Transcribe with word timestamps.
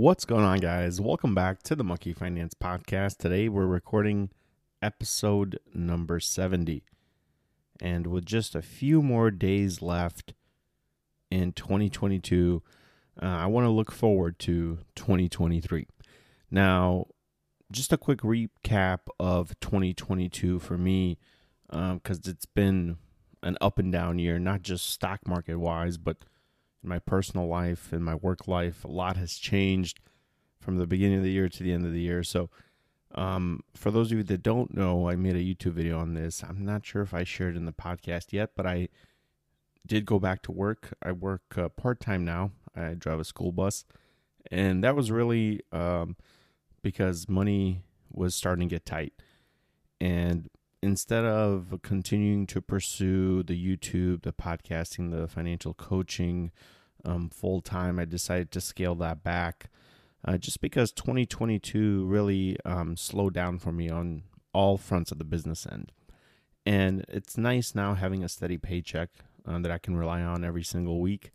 What's 0.00 0.24
going 0.24 0.46
on, 0.46 0.60
guys? 0.60 0.98
Welcome 0.98 1.34
back 1.34 1.62
to 1.64 1.76
the 1.76 1.84
Moki 1.84 2.14
Finance 2.14 2.54
Podcast. 2.54 3.18
Today 3.18 3.50
we're 3.50 3.66
recording 3.66 4.30
episode 4.80 5.60
number 5.74 6.20
70. 6.20 6.82
And 7.82 8.06
with 8.06 8.24
just 8.24 8.54
a 8.54 8.62
few 8.62 9.02
more 9.02 9.30
days 9.30 9.82
left 9.82 10.32
in 11.30 11.52
2022, 11.52 12.62
uh, 13.20 13.26
I 13.26 13.44
want 13.44 13.66
to 13.66 13.70
look 13.70 13.92
forward 13.92 14.38
to 14.38 14.78
2023. 14.94 15.86
Now, 16.50 17.08
just 17.70 17.92
a 17.92 17.98
quick 17.98 18.20
recap 18.20 19.00
of 19.18 19.52
2022 19.60 20.60
for 20.60 20.78
me, 20.78 21.18
because 21.68 22.16
um, 22.16 22.22
it's 22.24 22.46
been 22.46 22.96
an 23.42 23.58
up 23.60 23.78
and 23.78 23.92
down 23.92 24.18
year, 24.18 24.38
not 24.38 24.62
just 24.62 24.88
stock 24.88 25.28
market 25.28 25.58
wise, 25.58 25.98
but 25.98 26.24
in 26.82 26.88
my 26.88 26.98
personal 26.98 27.46
life, 27.46 27.92
in 27.92 28.02
my 28.02 28.14
work 28.14 28.48
life. 28.48 28.84
A 28.84 28.88
lot 28.88 29.16
has 29.16 29.34
changed 29.34 30.00
from 30.60 30.76
the 30.76 30.86
beginning 30.86 31.18
of 31.18 31.24
the 31.24 31.30
year 31.30 31.48
to 31.48 31.62
the 31.62 31.72
end 31.72 31.86
of 31.86 31.92
the 31.92 32.00
year. 32.00 32.22
So, 32.22 32.50
um, 33.14 33.64
for 33.74 33.90
those 33.90 34.12
of 34.12 34.18
you 34.18 34.24
that 34.24 34.42
don't 34.42 34.74
know, 34.74 35.08
I 35.08 35.16
made 35.16 35.34
a 35.34 35.40
YouTube 35.40 35.72
video 35.72 35.98
on 35.98 36.14
this. 36.14 36.44
I'm 36.44 36.64
not 36.64 36.86
sure 36.86 37.02
if 37.02 37.12
I 37.12 37.24
shared 37.24 37.56
in 37.56 37.64
the 37.64 37.72
podcast 37.72 38.32
yet, 38.32 38.50
but 38.54 38.66
I 38.66 38.88
did 39.86 40.06
go 40.06 40.20
back 40.20 40.42
to 40.42 40.52
work. 40.52 40.94
I 41.02 41.12
work 41.12 41.42
uh, 41.56 41.70
part 41.70 41.98
time 41.98 42.24
now. 42.24 42.52
I 42.76 42.94
drive 42.94 43.18
a 43.18 43.24
school 43.24 43.50
bus, 43.50 43.84
and 44.50 44.84
that 44.84 44.94
was 44.94 45.10
really 45.10 45.60
um, 45.72 46.16
because 46.82 47.28
money 47.28 47.82
was 48.12 48.34
starting 48.34 48.68
to 48.68 48.74
get 48.74 48.86
tight. 48.86 49.14
And 50.00 50.48
instead 50.82 51.24
of 51.24 51.78
continuing 51.82 52.46
to 52.46 52.60
pursue 52.60 53.42
the 53.42 53.54
YouTube, 53.54 54.22
the 54.22 54.32
podcasting, 54.32 55.10
the 55.10 55.28
financial 55.28 55.74
coaching 55.74 56.52
um, 57.04 57.28
full 57.28 57.60
time, 57.60 57.98
I 57.98 58.04
decided 58.04 58.50
to 58.52 58.60
scale 58.60 58.94
that 58.96 59.22
back 59.22 59.70
uh, 60.24 60.36
just 60.36 60.60
because 60.60 60.92
2022 60.92 62.04
really 62.04 62.56
um, 62.64 62.96
slowed 62.96 63.34
down 63.34 63.58
for 63.58 63.72
me 63.72 63.88
on 63.88 64.22
all 64.52 64.76
fronts 64.76 65.12
of 65.12 65.18
the 65.18 65.24
business 65.24 65.66
end. 65.70 65.92
And 66.66 67.04
it's 67.08 67.38
nice 67.38 67.74
now 67.74 67.94
having 67.94 68.22
a 68.22 68.28
steady 68.28 68.58
paycheck 68.58 69.10
uh, 69.46 69.58
that 69.60 69.70
I 69.70 69.78
can 69.78 69.96
rely 69.96 70.22
on 70.22 70.44
every 70.44 70.62
single 70.62 71.00
week 71.00 71.30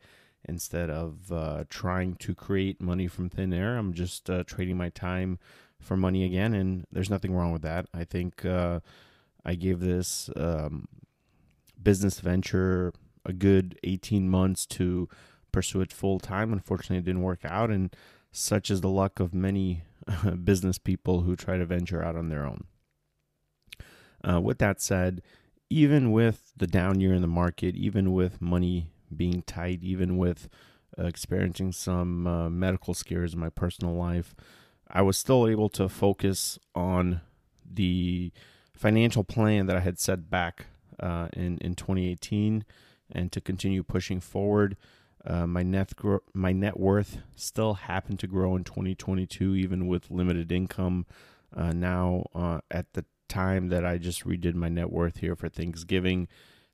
instead 0.48 0.90
of 0.90 1.32
uh, 1.32 1.64
trying 1.70 2.16
to 2.16 2.36
create 2.36 2.80
money 2.80 3.08
from 3.08 3.30
thin 3.30 3.52
air. 3.52 3.78
I'm 3.78 3.94
just 3.94 4.30
uh, 4.30 4.44
trading 4.44 4.78
my 4.78 4.90
time 4.90 5.40
for 5.80 5.98
money 5.98 6.24
again, 6.24 6.54
and 6.54 6.86
there's 6.92 7.10
nothing 7.10 7.34
wrong 7.34 7.52
with 7.52 7.64
that. 7.64 7.88
I 7.94 8.04
think 8.04 8.46
uh, 8.46 8.82
I 9.44 9.56
gave 9.56 9.80
this 9.80 10.30
um, 10.36 10.88
business 11.82 12.20
venture 12.20 12.94
a 13.26 13.34
good 13.34 13.80
18 13.84 14.30
months 14.30 14.68
to 14.68 15.10
pursue 15.56 15.80
it 15.80 15.94
full 15.94 16.20
time. 16.20 16.52
Unfortunately, 16.52 16.98
it 16.98 17.06
didn't 17.06 17.22
work 17.22 17.46
out, 17.46 17.70
and 17.72 17.96
such 18.30 18.70
is 18.70 18.82
the 18.82 18.90
luck 18.90 19.22
of 19.22 19.34
many 19.34 19.84
business 20.44 20.78
people 20.78 21.22
who 21.22 21.34
try 21.34 21.58
to 21.58 21.66
venture 21.66 22.04
out 22.04 22.18
on 22.18 22.28
their 22.28 22.46
own. 22.46 22.66
Uh, 24.22 24.42
with 24.42 24.58
that 24.58 24.82
said, 24.82 25.22
even 25.70 26.12
with 26.12 26.52
the 26.58 26.68
down 26.68 27.00
year 27.00 27.14
in 27.14 27.22
the 27.22 27.28
market, 27.28 27.74
even 27.74 28.12
with 28.12 28.42
money 28.42 28.90
being 29.16 29.44
tight, 29.44 29.80
even 29.82 30.18
with 30.18 30.50
uh, 31.00 31.06
experiencing 31.06 31.72
some 31.72 32.28
uh, 32.28 32.50
medical 32.50 32.94
scares 32.94 33.34
in 33.34 33.40
my 33.40 33.50
personal 33.50 33.96
life, 33.96 34.36
I 34.90 35.04
was 35.04 35.18
still 35.18 35.48
able 35.48 35.70
to 35.70 35.88
focus 35.88 36.60
on 36.76 37.22
the 37.66 38.34
financial 38.74 39.24
plan 39.24 39.68
that 39.68 39.78
I 39.78 39.80
had 39.80 40.00
set 40.00 40.30
back 40.30 40.66
uh, 41.00 41.30
in 41.32 41.60
in 41.60 41.76
2018, 41.76 42.66
and 43.10 43.32
to 43.32 43.40
continue 43.40 43.84
pushing 43.84 44.20
forward. 44.20 44.76
Uh, 45.26 45.48
my 45.48 45.64
net 45.64 45.96
gro- 45.96 46.24
my 46.34 46.52
net 46.52 46.80
worth 46.80 47.18
still 47.36 47.74
happened 47.74 48.20
to 48.20 48.28
grow 48.28 48.56
in 48.56 48.64
2022, 48.64 49.56
even 49.56 49.88
with 49.88 50.12
limited 50.12 50.52
income. 50.52 51.06
Uh, 51.56 51.72
now, 51.74 52.26
uh, 52.36 52.60
at 52.70 52.94
the 52.94 53.06
time 53.28 53.70
that 53.70 53.86
I 53.86 53.98
just 53.98 54.24
redid 54.26 54.54
my 54.54 54.70
net 54.70 54.92
worth 54.92 55.18
here 55.18 55.36
for 55.36 55.50
Thanksgiving, 55.50 56.28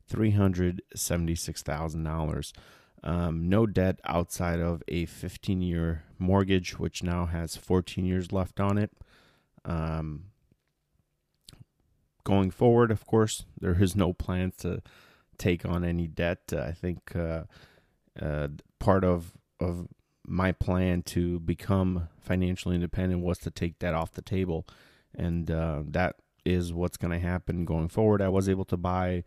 three 0.07 0.31
hundred 0.31 0.81
seventy 0.95 1.35
six 1.35 1.61
thousand 1.61 2.05
um, 2.05 2.13
dollars. 2.13 2.53
No 3.03 3.65
debt 3.65 3.99
outside 4.05 4.59
of 4.59 4.83
a 4.87 5.05
15 5.05 5.61
year 5.61 6.03
mortgage, 6.19 6.77
which 6.77 7.01
now 7.03 7.25
has 7.27 7.55
14 7.55 8.05
years 8.05 8.31
left 8.31 8.59
on 8.59 8.77
it. 8.77 8.91
Um, 9.63 10.25
going 12.23 12.51
forward, 12.51 12.91
of 12.91 13.05
course, 13.05 13.45
there 13.59 13.81
is 13.81 13.95
no 13.95 14.13
plans 14.13 14.57
to 14.57 14.81
take 15.37 15.65
on 15.65 15.83
any 15.83 16.07
debt. 16.07 16.53
I 16.55 16.71
think 16.71 17.15
uh, 18.21 18.47
part 18.79 19.03
of 19.03 19.33
of 19.59 19.87
my 20.25 20.51
plan 20.51 21.01
to 21.03 21.39
become 21.39 22.07
financially 22.19 22.75
independent 22.75 23.21
was 23.21 23.37
to 23.39 23.51
take 23.51 23.79
that 23.79 23.93
off 23.93 24.13
the 24.13 24.21
table, 24.21 24.65
and 25.15 25.49
uh, 25.49 25.81
that 25.85 26.15
is 26.45 26.73
what's 26.73 26.97
going 26.97 27.11
to 27.11 27.19
happen 27.19 27.65
going 27.65 27.89
forward. 27.89 28.21
I 28.21 28.29
was 28.29 28.49
able 28.49 28.65
to 28.65 28.77
buy 28.77 29.23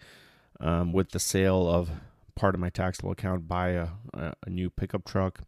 um, 0.61 0.93
with 0.93 1.11
the 1.11 1.19
sale 1.19 1.69
of 1.69 1.91
part 2.35 2.55
of 2.55 2.61
my 2.61 2.71
taxable 2.71 3.13
account, 3.13 3.49
buy 3.49 3.71
a, 3.71 3.89
a 4.15 4.51
new 4.51 4.71
pickup 4.71 5.05
truck. 5.05 5.41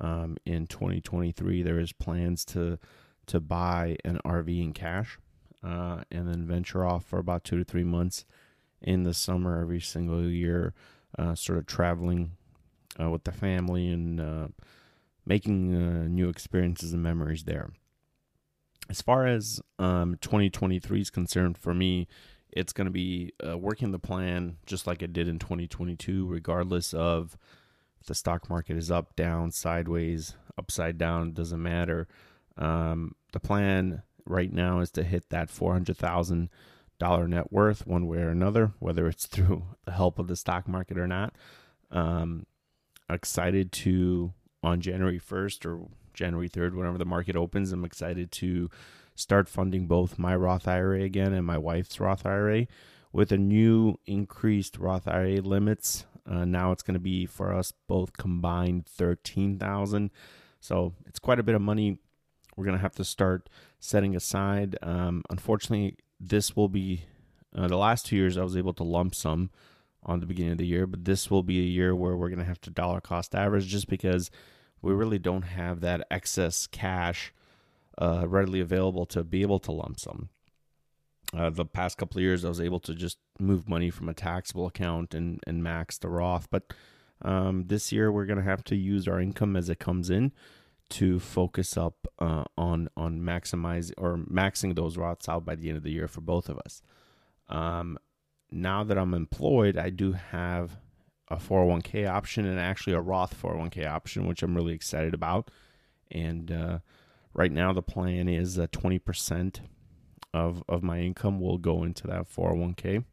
Um, 0.00 0.36
in 0.44 0.68
2023, 0.68 1.62
there 1.62 1.80
is 1.80 1.92
plans 1.92 2.44
to 2.46 2.78
to 3.26 3.40
buy 3.40 3.96
an 4.04 4.20
RV 4.24 4.62
in 4.62 4.72
cash, 4.72 5.18
uh, 5.62 6.02
and 6.10 6.28
then 6.28 6.46
venture 6.46 6.84
off 6.84 7.04
for 7.04 7.18
about 7.18 7.44
two 7.44 7.58
to 7.58 7.64
three 7.64 7.84
months 7.84 8.24
in 8.80 9.02
the 9.02 9.12
summer 9.12 9.60
every 9.60 9.80
single 9.80 10.22
year, 10.22 10.72
uh, 11.18 11.34
sort 11.34 11.58
of 11.58 11.66
traveling 11.66 12.37
uh, 13.00 13.10
with 13.10 13.24
the 13.24 13.32
family 13.32 13.88
and 13.88 14.20
uh, 14.20 14.48
making 15.26 15.74
uh, 15.74 16.08
new 16.08 16.28
experiences 16.28 16.92
and 16.92 17.02
memories 17.02 17.44
there. 17.44 17.70
As 18.90 19.02
far 19.02 19.26
as 19.26 19.60
um, 19.78 20.16
2023 20.20 21.00
is 21.00 21.10
concerned, 21.10 21.58
for 21.58 21.74
me, 21.74 22.08
it's 22.50 22.72
going 22.72 22.86
to 22.86 22.90
be 22.90 23.32
uh, 23.46 23.58
working 23.58 23.92
the 23.92 23.98
plan 23.98 24.56
just 24.64 24.86
like 24.86 25.02
it 25.02 25.12
did 25.12 25.28
in 25.28 25.38
2022, 25.38 26.26
regardless 26.26 26.94
of 26.94 27.36
if 28.00 28.06
the 28.06 28.14
stock 28.14 28.48
market 28.48 28.76
is 28.76 28.90
up, 28.90 29.14
down, 29.16 29.50
sideways, 29.50 30.34
upside 30.56 30.96
down, 30.96 31.32
doesn't 31.32 31.62
matter. 31.62 32.08
Um, 32.56 33.14
the 33.32 33.40
plan 33.40 34.02
right 34.24 34.52
now 34.52 34.80
is 34.80 34.90
to 34.92 35.02
hit 35.02 35.28
that 35.30 35.48
$400,000 35.48 37.28
net 37.28 37.52
worth 37.52 37.86
one 37.86 38.06
way 38.06 38.18
or 38.18 38.30
another, 38.30 38.72
whether 38.78 39.06
it's 39.06 39.26
through 39.28 39.64
the 39.84 39.92
help 39.92 40.18
of 40.18 40.28
the 40.28 40.36
stock 40.36 40.66
market 40.66 40.98
or 40.98 41.06
not. 41.06 41.34
Um, 41.90 42.46
excited 43.08 43.72
to 43.72 44.32
on 44.62 44.80
January 44.80 45.20
1st 45.20 45.66
or 45.66 45.88
January 46.14 46.48
3rd, 46.48 46.74
whenever 46.74 46.98
the 46.98 47.04
market 47.04 47.36
opens, 47.36 47.72
I'm 47.72 47.84
excited 47.84 48.32
to 48.32 48.68
start 49.14 49.48
funding 49.48 49.86
both 49.86 50.18
my 50.18 50.34
Roth 50.34 50.68
IRA 50.68 51.02
again 51.02 51.32
and 51.32 51.46
my 51.46 51.58
wife's 51.58 52.00
Roth 52.00 52.26
IRA 52.26 52.66
with 53.12 53.32
a 53.32 53.38
new 53.38 53.98
increased 54.06 54.78
Roth 54.78 55.08
IRA 55.08 55.40
limits. 55.40 56.06
Uh, 56.28 56.44
now 56.44 56.72
it's 56.72 56.82
going 56.82 56.94
to 56.94 57.00
be 57.00 57.24
for 57.24 57.54
us 57.54 57.72
both 57.86 58.16
combined 58.16 58.86
13,000. 58.86 60.10
So 60.60 60.92
it's 61.06 61.18
quite 61.18 61.38
a 61.38 61.42
bit 61.42 61.54
of 61.54 61.62
money 61.62 61.98
we're 62.56 62.64
going 62.64 62.76
to 62.76 62.82
have 62.82 62.96
to 62.96 63.04
start 63.04 63.48
setting 63.78 64.16
aside. 64.16 64.76
Um, 64.82 65.22
unfortunately, 65.30 65.96
this 66.18 66.56
will 66.56 66.68
be 66.68 67.04
uh, 67.56 67.68
the 67.68 67.76
last 67.76 68.06
two 68.06 68.16
years 68.16 68.36
I 68.36 68.42
was 68.42 68.56
able 68.56 68.74
to 68.74 68.82
lump 68.82 69.14
sum 69.14 69.50
on 70.08 70.20
the 70.20 70.26
beginning 70.26 70.52
of 70.52 70.58
the 70.58 70.66
year, 70.66 70.86
but 70.86 71.04
this 71.04 71.30
will 71.30 71.42
be 71.42 71.60
a 71.60 71.62
year 71.62 71.94
where 71.94 72.16
we're 72.16 72.30
going 72.30 72.38
to 72.38 72.44
have 72.44 72.60
to 72.62 72.70
dollar 72.70 73.00
cost 73.00 73.34
average 73.34 73.66
just 73.66 73.88
because 73.88 74.30
we 74.80 74.92
really 74.92 75.18
don't 75.18 75.42
have 75.42 75.80
that 75.80 76.06
excess 76.10 76.66
cash 76.66 77.32
uh, 77.98 78.24
readily 78.26 78.60
available 78.60 79.04
to 79.06 79.22
be 79.22 79.42
able 79.42 79.58
to 79.58 79.72
lump 79.72 80.00
sum. 80.00 80.30
Uh, 81.36 81.50
the 81.50 81.66
past 81.66 81.98
couple 81.98 82.18
of 82.18 82.22
years, 82.22 82.44
I 82.44 82.48
was 82.48 82.60
able 82.60 82.80
to 82.80 82.94
just 82.94 83.18
move 83.38 83.68
money 83.68 83.90
from 83.90 84.08
a 84.08 84.14
taxable 84.14 84.66
account 84.66 85.14
and, 85.14 85.40
and 85.46 85.62
max 85.62 85.98
the 85.98 86.08
Roth. 86.08 86.48
But 86.50 86.72
um, 87.20 87.64
this 87.66 87.92
year, 87.92 88.10
we're 88.10 88.24
going 88.24 88.38
to 88.38 88.44
have 88.44 88.64
to 88.64 88.76
use 88.76 89.06
our 89.06 89.20
income 89.20 89.56
as 89.56 89.68
it 89.68 89.78
comes 89.78 90.08
in 90.08 90.32
to 90.90 91.20
focus 91.20 91.76
up 91.76 92.06
uh, 92.18 92.44
on 92.56 92.88
on 92.96 93.20
maximizing 93.20 93.92
or 93.98 94.16
maxing 94.16 94.74
those 94.74 94.96
Roths 94.96 95.28
out 95.28 95.44
by 95.44 95.54
the 95.54 95.68
end 95.68 95.76
of 95.76 95.82
the 95.82 95.92
year 95.92 96.08
for 96.08 96.22
both 96.22 96.48
of 96.48 96.58
us. 96.58 96.80
Um, 97.50 97.98
now 98.50 98.84
that 98.84 98.98
I'm 98.98 99.14
employed, 99.14 99.76
I 99.76 99.90
do 99.90 100.12
have 100.12 100.78
a 101.28 101.36
401k 101.36 102.08
option 102.08 102.46
and 102.46 102.58
actually 102.58 102.94
a 102.94 103.00
Roth 103.00 103.40
401k 103.40 103.86
option, 103.86 104.26
which 104.26 104.42
I'm 104.42 104.54
really 104.54 104.74
excited 104.74 105.14
about. 105.14 105.50
And 106.10 106.50
uh, 106.50 106.78
right 107.34 107.52
now, 107.52 107.72
the 107.72 107.82
plan 107.82 108.28
is 108.28 108.54
that 108.54 108.72
20% 108.72 109.60
of 110.34 110.62
of 110.68 110.82
my 110.82 111.00
income 111.00 111.40
will 111.40 111.58
go 111.58 111.82
into 111.82 112.06
that 112.06 112.30
401k, 112.30 113.04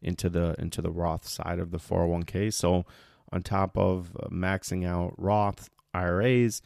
into 0.00 0.28
the 0.28 0.54
into 0.58 0.80
the 0.82 0.90
Roth 0.90 1.26
side 1.26 1.58
of 1.58 1.70
the 1.70 1.78
401k. 1.78 2.52
So 2.52 2.84
on 3.32 3.42
top 3.42 3.76
of 3.76 4.12
maxing 4.30 4.86
out 4.86 5.14
Roth 5.16 5.70
IRAs, 5.94 6.62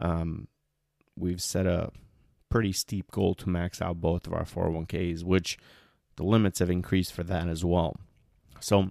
um, 0.00 0.48
we've 1.16 1.42
set 1.42 1.66
a 1.66 1.90
pretty 2.48 2.72
steep 2.72 3.10
goal 3.10 3.34
to 3.36 3.48
max 3.48 3.82
out 3.82 4.00
both 4.00 4.26
of 4.26 4.32
our 4.32 4.44
401ks, 4.44 5.22
which 5.22 5.58
the 6.18 6.24
limits 6.24 6.58
have 6.58 6.68
increased 6.68 7.12
for 7.12 7.22
that 7.22 7.48
as 7.48 7.64
well. 7.64 7.96
So 8.60 8.90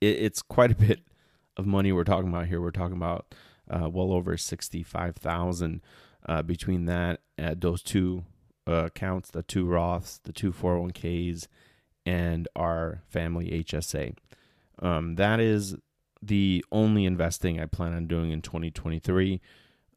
it, 0.00 0.16
it's 0.16 0.40
quite 0.42 0.72
a 0.72 0.74
bit 0.74 1.00
of 1.56 1.66
money 1.66 1.92
we're 1.92 2.04
talking 2.04 2.30
about 2.30 2.46
here. 2.46 2.60
We're 2.60 2.70
talking 2.70 2.96
about 2.96 3.34
uh, 3.70 3.90
well 3.90 4.10
over 4.12 4.36
sixty 4.38 4.82
five 4.82 5.16
thousand 5.16 5.82
uh, 6.26 6.42
between 6.42 6.86
that 6.86 7.20
uh, 7.38 7.54
those 7.56 7.82
two 7.82 8.24
uh, 8.66 8.86
accounts, 8.86 9.30
the 9.30 9.42
two 9.42 9.66
Roths, 9.66 10.18
the 10.22 10.32
two 10.32 10.50
four 10.50 10.72
hundred 10.72 10.98
oh 11.04 11.08
one 11.10 11.34
ks, 11.34 11.46
and 12.06 12.48
our 12.56 13.02
family 13.06 13.62
HSA. 13.62 14.16
Um, 14.80 15.16
that 15.16 15.40
is 15.40 15.76
the 16.22 16.64
only 16.72 17.04
investing 17.04 17.60
I 17.60 17.66
plan 17.66 17.92
on 17.92 18.06
doing 18.06 18.30
in 18.30 18.40
2023. 18.40 19.40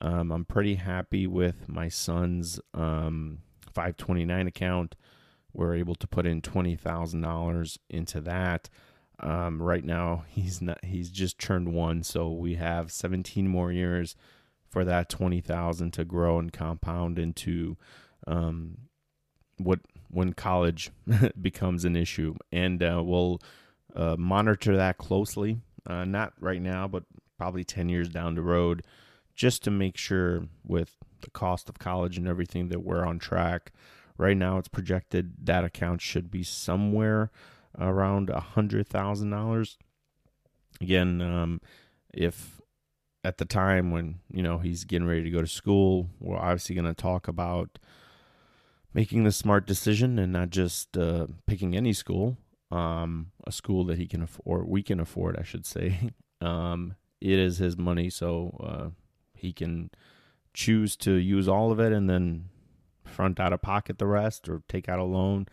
Um, 0.01 0.31
I'm 0.31 0.45
pretty 0.45 0.75
happy 0.75 1.25
with 1.25 1.69
my 1.69 1.87
son's 1.87 2.59
um, 2.73 3.39
529 3.73 4.47
account. 4.47 4.95
We're 5.53 5.75
able 5.75 5.95
to 5.95 6.07
put 6.07 6.25
in 6.25 6.42
twenty 6.42 6.75
thousand 6.75 7.21
dollars 7.21 7.80
into 7.89 8.21
that. 8.21 8.69
Um, 9.21 9.62
right 9.62 9.83
now, 9.83 10.25
he's 10.27 10.62
not. 10.62 10.83
He's 10.83 11.09
just 11.12 11.38
turned 11.38 11.74
one, 11.74 12.01
so 12.03 12.31
we 12.31 12.56
have 12.56 12.92
17 12.92 13.48
more 13.48 13.71
years 13.71 14.15
for 14.68 14.83
that 14.86 15.09
20,000 15.09 15.92
to 15.92 16.06
grow 16.06 16.39
and 16.39 16.51
compound 16.51 17.19
into 17.19 17.77
um, 18.25 18.77
what 19.57 19.80
when 20.09 20.33
college 20.33 20.89
becomes 21.42 21.86
an 21.86 21.95
issue, 21.95 22.33
and 22.51 22.81
uh, 22.81 23.01
we'll 23.06 23.39
uh, 23.95 24.15
monitor 24.18 24.75
that 24.75 24.97
closely. 24.97 25.59
Uh, 25.86 26.06
not 26.06 26.33
right 26.39 26.62
now, 26.62 26.88
but 26.88 27.04
probably 27.38 27.63
10 27.63 27.89
years 27.89 28.09
down 28.09 28.36
the 28.36 28.42
road, 28.42 28.83
just 29.36 29.63
to 29.63 29.71
make 29.71 29.97
sure 29.97 30.45
with 30.65 30.97
the 31.21 31.30
cost 31.30 31.69
of 31.69 31.80
college 31.80 32.18
and 32.18 32.27
everything 32.27 32.69
that 32.69 32.83
we're 32.83 33.06
on 33.06 33.19
track. 33.19 33.71
Right 34.21 34.38
now, 34.38 34.59
it's 34.59 34.68
projected 34.68 35.33
that 35.47 35.63
account 35.63 36.00
should 36.00 36.29
be 36.29 36.44
somewhere 36.44 37.31
around 37.79 38.29
a 38.29 38.39
hundred 38.39 38.88
thousand 38.88 39.31
dollars. 39.31 39.79
Again, 40.79 41.23
um, 41.23 41.59
if 42.13 42.62
at 43.23 43.39
the 43.39 43.45
time 43.45 43.89
when 43.89 44.19
you 44.31 44.44
know 44.44 44.59
he's 44.59 44.83
getting 44.83 45.07
ready 45.07 45.23
to 45.23 45.31
go 45.31 45.41
to 45.41 45.47
school, 45.47 46.12
we're 46.19 46.38
obviously 46.38 46.75
going 46.75 46.85
to 46.85 46.94
talk 46.94 47.27
about 47.27 47.79
making 48.94 49.23
the 49.23 49.31
smart 49.31 49.65
decision 49.65 50.19
and 50.19 50.31
not 50.31 50.51
just 50.51 50.95
uh, 51.00 51.25
picking 51.47 51.75
any 51.75 51.91
school, 51.91 52.38
um, 52.69 53.31
a 53.47 53.51
school 53.51 53.83
that 53.85 53.97
he 53.97 54.06
can 54.06 54.21
afford, 54.21 54.68
we 54.68 54.83
can 54.83 55.00
afford, 55.00 55.35
I 55.35 55.44
should 55.44 55.65
say. 55.65 56.12
Um, 56.41 56.95
it 57.21 57.38
is 57.38 57.59
his 57.59 57.77
money, 57.77 58.09
so 58.09 58.57
uh, 58.63 58.89
he 59.35 59.53
can 59.53 59.91
choose 60.56 60.95
to 60.95 61.12
use 61.12 61.47
all 61.47 61.71
of 61.71 61.79
it 61.79 61.94
and 61.94 62.09
then 62.09 62.50
front 63.11 63.39
out 63.39 63.53
of 63.53 63.61
pocket 63.61 63.97
the 63.97 64.07
rest 64.07 64.49
or 64.49 64.63
take 64.67 64.89
out 64.89 64.99
a 64.99 65.03
loan. 65.03 65.47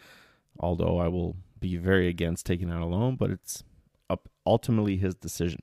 Although 0.58 0.99
I 0.99 1.08
will 1.08 1.37
be 1.60 1.76
very 1.76 2.08
against 2.08 2.46
taking 2.46 2.70
out 2.70 2.82
a 2.82 2.87
loan, 2.87 3.16
but 3.16 3.31
it's 3.31 3.64
up 4.10 4.28
ultimately 4.46 4.96
his 4.96 5.14
decision. 5.14 5.62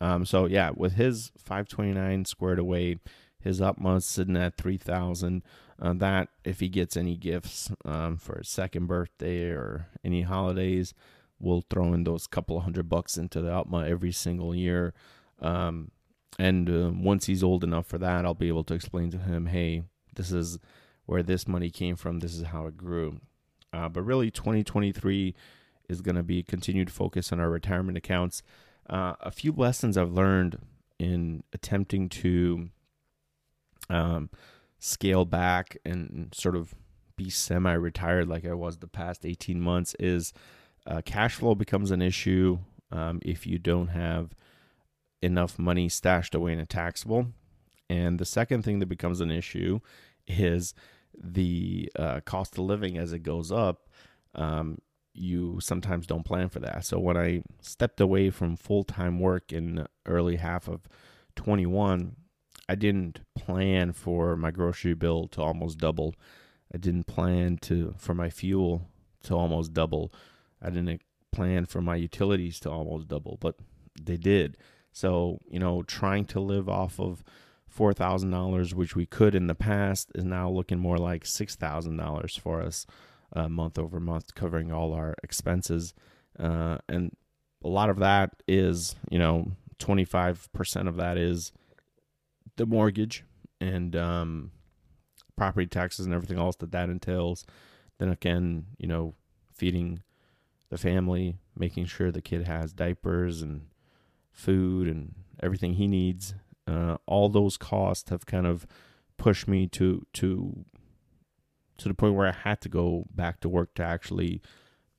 Um, 0.00 0.24
so 0.24 0.46
yeah, 0.46 0.70
with 0.74 0.92
his 0.94 1.32
529 1.38 2.26
squared 2.26 2.58
away, 2.58 2.98
his 3.40 3.60
up 3.60 3.78
sitting 4.00 4.36
at 4.36 4.56
3,000. 4.56 5.42
Uh, 5.80 5.92
that 5.92 6.28
if 6.44 6.60
he 6.60 6.68
gets 6.68 6.96
any 6.96 7.16
gifts 7.16 7.70
um, 7.84 8.16
for 8.16 8.38
his 8.38 8.48
second 8.48 8.86
birthday 8.86 9.50
or 9.50 9.88
any 10.04 10.22
holidays, 10.22 10.94
we'll 11.38 11.64
throw 11.68 11.92
in 11.92 12.04
those 12.04 12.26
couple 12.26 12.60
hundred 12.60 12.88
bucks 12.88 13.18
into 13.18 13.40
the 13.40 13.50
UTMA 13.50 13.88
every 13.88 14.12
single 14.12 14.54
year. 14.54 14.94
Um, 15.40 15.90
and 16.38 16.68
uh, 16.68 16.90
once 16.94 17.26
he's 17.26 17.42
old 17.42 17.62
enough 17.62 17.86
for 17.86 17.98
that, 17.98 18.24
I'll 18.24 18.34
be 18.34 18.48
able 18.48 18.64
to 18.64 18.74
explain 18.74 19.10
to 19.10 19.18
him, 19.18 19.46
hey, 19.46 19.84
this 20.14 20.32
is 20.32 20.58
where 21.06 21.22
this 21.22 21.48
money 21.48 21.70
came 21.70 21.96
from. 21.96 22.20
This 22.20 22.34
is 22.34 22.44
how 22.44 22.66
it 22.66 22.76
grew. 22.76 23.20
Uh, 23.72 23.88
but 23.88 24.02
really, 24.02 24.30
2023 24.30 25.34
is 25.88 26.00
going 26.00 26.16
to 26.16 26.22
be 26.22 26.42
continued 26.42 26.90
focus 26.90 27.32
on 27.32 27.40
our 27.40 27.50
retirement 27.50 27.96
accounts. 27.96 28.42
Uh, 28.88 29.14
a 29.20 29.30
few 29.30 29.52
lessons 29.52 29.96
I've 29.96 30.12
learned 30.12 30.58
in 30.98 31.42
attempting 31.52 32.08
to 32.08 32.70
um, 33.90 34.30
scale 34.78 35.24
back 35.24 35.76
and 35.84 36.32
sort 36.34 36.56
of 36.56 36.74
be 37.16 37.30
semi 37.30 37.72
retired 37.72 38.28
like 38.28 38.44
I 38.44 38.52
was 38.52 38.78
the 38.78 38.86
past 38.86 39.24
18 39.24 39.60
months 39.60 39.94
is 39.98 40.32
uh, 40.86 41.00
cash 41.04 41.34
flow 41.34 41.54
becomes 41.54 41.90
an 41.90 42.02
issue 42.02 42.58
um, 42.92 43.20
if 43.22 43.46
you 43.46 43.58
don't 43.58 43.88
have 43.88 44.34
enough 45.22 45.58
money 45.58 45.88
stashed 45.88 46.34
away 46.34 46.52
in 46.52 46.60
a 46.60 46.66
taxable. 46.66 47.28
And 47.88 48.18
the 48.18 48.24
second 48.24 48.62
thing 48.62 48.78
that 48.80 48.86
becomes 48.86 49.20
an 49.20 49.30
issue 49.30 49.80
is 50.26 50.74
the 51.22 51.90
uh, 51.96 52.20
cost 52.24 52.54
of 52.54 52.64
living 52.64 52.98
as 52.98 53.12
it 53.12 53.20
goes 53.20 53.50
up. 53.50 53.88
Um, 54.34 54.78
you 55.14 55.58
sometimes 55.60 56.06
don't 56.06 56.24
plan 56.24 56.48
for 56.48 56.60
that. 56.60 56.84
So 56.84 56.98
when 56.98 57.16
I 57.16 57.42
stepped 57.60 58.00
away 58.00 58.30
from 58.30 58.56
full 58.56 58.84
time 58.84 59.18
work 59.18 59.52
in 59.52 59.76
the 59.76 59.88
early 60.04 60.36
half 60.36 60.68
of 60.68 60.82
21, 61.36 62.16
I 62.68 62.74
didn't 62.74 63.20
plan 63.34 63.92
for 63.92 64.36
my 64.36 64.50
grocery 64.50 64.94
bill 64.94 65.28
to 65.28 65.40
almost 65.40 65.78
double. 65.78 66.14
I 66.74 66.78
didn't 66.78 67.06
plan 67.06 67.58
to 67.62 67.94
for 67.96 68.14
my 68.14 68.28
fuel 68.28 68.88
to 69.24 69.34
almost 69.34 69.72
double. 69.72 70.12
I 70.60 70.70
didn't 70.70 71.00
plan 71.32 71.66
for 71.66 71.80
my 71.80 71.96
utilities 71.96 72.58
to 72.60 72.70
almost 72.70 73.08
double, 73.08 73.38
but 73.40 73.56
they 74.00 74.16
did. 74.16 74.56
So, 74.92 75.40
you 75.48 75.58
know, 75.58 75.82
trying 75.82 76.24
to 76.26 76.40
live 76.40 76.68
off 76.68 76.98
of 76.98 77.22
$4,000, 77.76 78.74
which 78.74 78.96
we 78.96 79.06
could 79.06 79.34
in 79.34 79.46
the 79.46 79.54
past, 79.54 80.10
is 80.14 80.24
now 80.24 80.48
looking 80.48 80.78
more 80.78 80.98
like 80.98 81.24
$6,000 81.24 82.40
for 82.40 82.62
us 82.62 82.86
uh, 83.34 83.48
month 83.48 83.78
over 83.78 84.00
month, 84.00 84.34
covering 84.34 84.72
all 84.72 84.92
our 84.92 85.14
expenses. 85.22 85.94
Uh, 86.38 86.78
and 86.88 87.16
a 87.64 87.68
lot 87.68 87.90
of 87.90 87.98
that 87.98 88.34
is, 88.46 88.96
you 89.10 89.18
know, 89.18 89.52
25% 89.78 90.88
of 90.88 90.96
that 90.96 91.18
is 91.18 91.52
the 92.56 92.66
mortgage 92.66 93.24
and 93.60 93.94
um, 93.96 94.50
property 95.36 95.66
taxes 95.66 96.06
and 96.06 96.14
everything 96.14 96.38
else 96.38 96.56
that 96.56 96.72
that 96.72 96.88
entails. 96.88 97.44
Then 97.98 98.08
again, 98.08 98.66
you 98.78 98.86
know, 98.86 99.14
feeding 99.52 100.02
the 100.68 100.78
family, 100.78 101.36
making 101.56 101.86
sure 101.86 102.10
the 102.10 102.22
kid 102.22 102.46
has 102.46 102.72
diapers 102.72 103.42
and 103.42 103.66
food 104.32 104.88
and 104.88 105.14
everything 105.42 105.74
he 105.74 105.86
needs. 105.86 106.34
Uh, 106.66 106.96
all 107.06 107.28
those 107.28 107.56
costs 107.56 108.10
have 108.10 108.26
kind 108.26 108.46
of 108.46 108.66
pushed 109.16 109.48
me 109.48 109.66
to 109.66 110.06
to 110.12 110.64
to 111.78 111.88
the 111.88 111.94
point 111.94 112.14
where 112.14 112.28
I 112.28 112.32
had 112.32 112.60
to 112.62 112.68
go 112.68 113.06
back 113.14 113.40
to 113.40 113.48
work 113.48 113.74
to 113.74 113.82
actually 113.82 114.40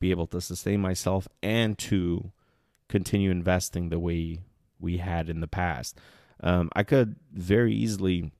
be 0.00 0.10
able 0.10 0.26
to 0.28 0.40
sustain 0.40 0.80
myself 0.80 1.26
and 1.42 1.76
to 1.78 2.32
continue 2.88 3.30
investing 3.30 3.88
the 3.88 3.98
way 3.98 4.38
we 4.78 4.98
had 4.98 5.28
in 5.28 5.40
the 5.40 5.48
past. 5.48 5.98
Um, 6.40 6.70
I 6.74 6.84
could 6.84 7.16
very 7.32 7.74
easily, 7.74 8.30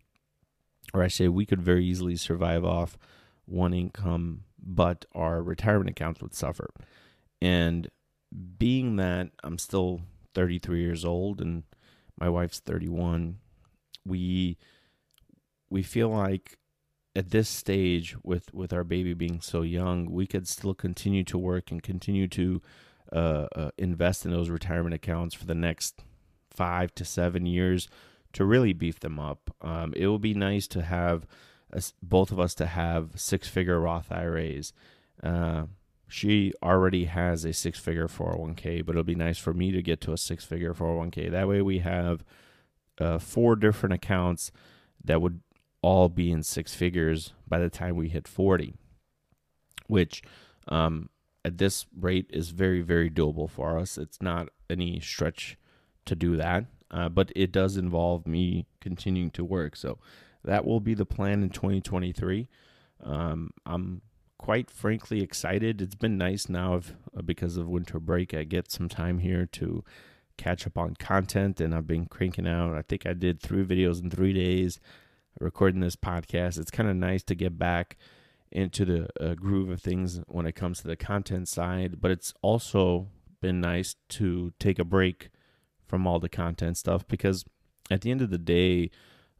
or 0.94 1.02
I 1.02 1.08
say 1.08 1.26
we 1.28 1.46
could 1.46 1.60
very 1.60 1.84
easily 1.84 2.16
survive 2.16 2.64
off 2.64 2.96
one 3.44 3.74
income, 3.74 4.44
but 4.62 5.04
our 5.14 5.42
retirement 5.42 5.90
accounts 5.90 6.20
would 6.22 6.34
suffer. 6.34 6.70
And 7.42 7.88
being 8.58 8.96
that 8.96 9.30
I'm 9.42 9.58
still 9.58 10.02
33 10.34 10.80
years 10.80 11.04
old 11.04 11.40
and 11.40 11.64
my 12.20 12.28
wife's 12.28 12.60
31 12.60 13.38
we 14.04 14.56
we 15.70 15.82
feel 15.82 16.08
like 16.08 16.58
at 17.14 17.30
this 17.30 17.48
stage 17.48 18.16
with 18.22 18.52
with 18.54 18.72
our 18.72 18.84
baby 18.84 19.14
being 19.14 19.40
so 19.40 19.62
young 19.62 20.10
we 20.10 20.26
could 20.26 20.46
still 20.46 20.74
continue 20.74 21.24
to 21.24 21.38
work 21.38 21.70
and 21.70 21.82
continue 21.82 22.28
to 22.28 22.60
uh, 23.12 23.46
uh, 23.56 23.70
invest 23.78 24.26
in 24.26 24.30
those 24.30 24.50
retirement 24.50 24.94
accounts 24.94 25.34
for 25.34 25.46
the 25.46 25.54
next 25.54 26.04
five 26.50 26.94
to 26.94 27.04
seven 27.04 27.46
years 27.46 27.88
to 28.34 28.44
really 28.44 28.74
beef 28.74 29.00
them 29.00 29.18
up. 29.18 29.50
Um, 29.62 29.94
it 29.96 30.08
will 30.08 30.18
be 30.18 30.34
nice 30.34 30.66
to 30.68 30.82
have 30.82 31.26
both 32.02 32.30
of 32.32 32.38
us 32.38 32.54
to 32.56 32.66
have 32.66 33.12
six 33.16 33.48
figure 33.48 33.80
roth 33.80 34.12
iras 34.12 34.72
uh, 35.22 35.64
she 36.08 36.52
already 36.62 37.04
has 37.04 37.44
a 37.44 37.52
six 37.52 37.78
figure 37.78 38.08
401k, 38.08 38.84
but 38.84 38.92
it'll 38.92 39.04
be 39.04 39.14
nice 39.14 39.38
for 39.38 39.52
me 39.52 39.70
to 39.70 39.82
get 39.82 40.00
to 40.00 40.12
a 40.12 40.18
six 40.18 40.44
figure 40.44 40.72
401k. 40.72 41.30
That 41.30 41.46
way 41.46 41.60
we 41.60 41.80
have 41.80 42.24
uh, 42.98 43.18
four 43.18 43.56
different 43.56 43.92
accounts 43.92 44.50
that 45.04 45.20
would 45.20 45.40
all 45.82 46.08
be 46.08 46.32
in 46.32 46.42
six 46.42 46.74
figures 46.74 47.34
by 47.46 47.58
the 47.58 47.68
time 47.68 47.94
we 47.94 48.08
hit 48.08 48.26
40, 48.26 48.74
which 49.86 50.22
um, 50.66 51.10
at 51.44 51.58
this 51.58 51.86
rate 51.98 52.26
is 52.30 52.50
very, 52.50 52.80
very 52.80 53.10
doable 53.10 53.48
for 53.48 53.78
us. 53.78 53.98
It's 53.98 54.20
not 54.20 54.48
any 54.68 55.00
stretch 55.00 55.58
to 56.06 56.16
do 56.16 56.36
that, 56.36 56.64
uh, 56.90 57.10
but 57.10 57.30
it 57.36 57.52
does 57.52 57.76
involve 57.76 58.26
me 58.26 58.66
continuing 58.80 59.30
to 59.32 59.44
work. 59.44 59.76
So 59.76 59.98
that 60.42 60.64
will 60.64 60.80
be 60.80 60.94
the 60.94 61.06
plan 61.06 61.42
in 61.42 61.50
2023. 61.50 62.48
Um, 63.04 63.50
I'm 63.66 64.00
quite 64.38 64.70
frankly 64.70 65.22
excited. 65.22 65.82
It's 65.82 65.94
been 65.94 66.16
nice 66.16 66.48
now 66.48 66.74
of, 66.74 66.94
uh, 67.16 67.22
because 67.22 67.56
of 67.56 67.68
winter 67.68 67.98
break. 67.98 68.32
I 68.32 68.44
get 68.44 68.70
some 68.70 68.88
time 68.88 69.18
here 69.18 69.46
to 69.46 69.84
catch 70.36 70.66
up 70.66 70.78
on 70.78 70.94
content, 70.94 71.60
and 71.60 71.74
I've 71.74 71.86
been 71.86 72.06
cranking 72.06 72.46
out. 72.46 72.74
I 72.74 72.82
think 72.82 73.04
I 73.04 73.12
did 73.12 73.40
three 73.40 73.64
videos 73.64 74.02
in 74.02 74.10
three 74.10 74.32
days 74.32 74.80
recording 75.40 75.80
this 75.80 75.96
podcast. 75.96 76.58
It's 76.58 76.70
kind 76.70 76.88
of 76.88 76.96
nice 76.96 77.22
to 77.24 77.34
get 77.34 77.58
back 77.58 77.96
into 78.50 78.84
the 78.84 79.08
uh, 79.20 79.34
groove 79.34 79.68
of 79.68 79.82
things 79.82 80.20
when 80.26 80.46
it 80.46 80.54
comes 80.54 80.80
to 80.80 80.88
the 80.88 80.96
content 80.96 81.48
side, 81.48 82.00
but 82.00 82.10
it's 82.10 82.32
also 82.40 83.08
been 83.40 83.60
nice 83.60 83.96
to 84.08 84.52
take 84.58 84.78
a 84.78 84.84
break 84.84 85.30
from 85.86 86.06
all 86.06 86.18
the 86.18 86.28
content 86.28 86.76
stuff 86.76 87.06
because 87.08 87.44
at 87.90 88.02
the 88.02 88.10
end 88.10 88.22
of 88.22 88.30
the 88.30 88.38
day, 88.38 88.90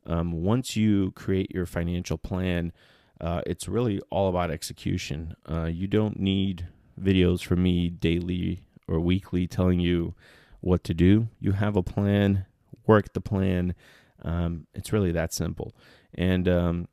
um, 0.07 0.33
once 0.33 0.77
you 0.77 1.13
create 1.13 1.51
your 1.51 1.67
financial 1.67 2.19
plan, 2.19 2.73
uh, 3.21 3.41
it's 3.47 3.69
really 3.69 4.01
all 4.11 4.29
about 4.29 4.51
execution. 4.51 5.35
Uh, 5.51 5.65
you 5.65 5.87
don't 5.87 6.19
need 6.19 6.69
videos 7.01 7.43
from 7.43 7.63
me 7.63 7.89
daily 7.89 8.63
or 8.87 9.01
weekly 9.01 9.47
telling 9.47 9.81
you 9.81 10.15
what 10.61 10.85
to 10.85 10.95
do. 10.95 11.29
You 11.41 11.53
have 11.53 11.77
a 11.77 11.83
plan, 11.83 12.47
work 12.87 13.13
the 13.13 13.21
plan. 13.21 13.75
Um, 14.23 14.67
it's 14.75 14.93
really 14.93 15.13
that 15.13 15.33
simple. 15.33 15.75
And 16.15 16.49
um, 16.49 16.89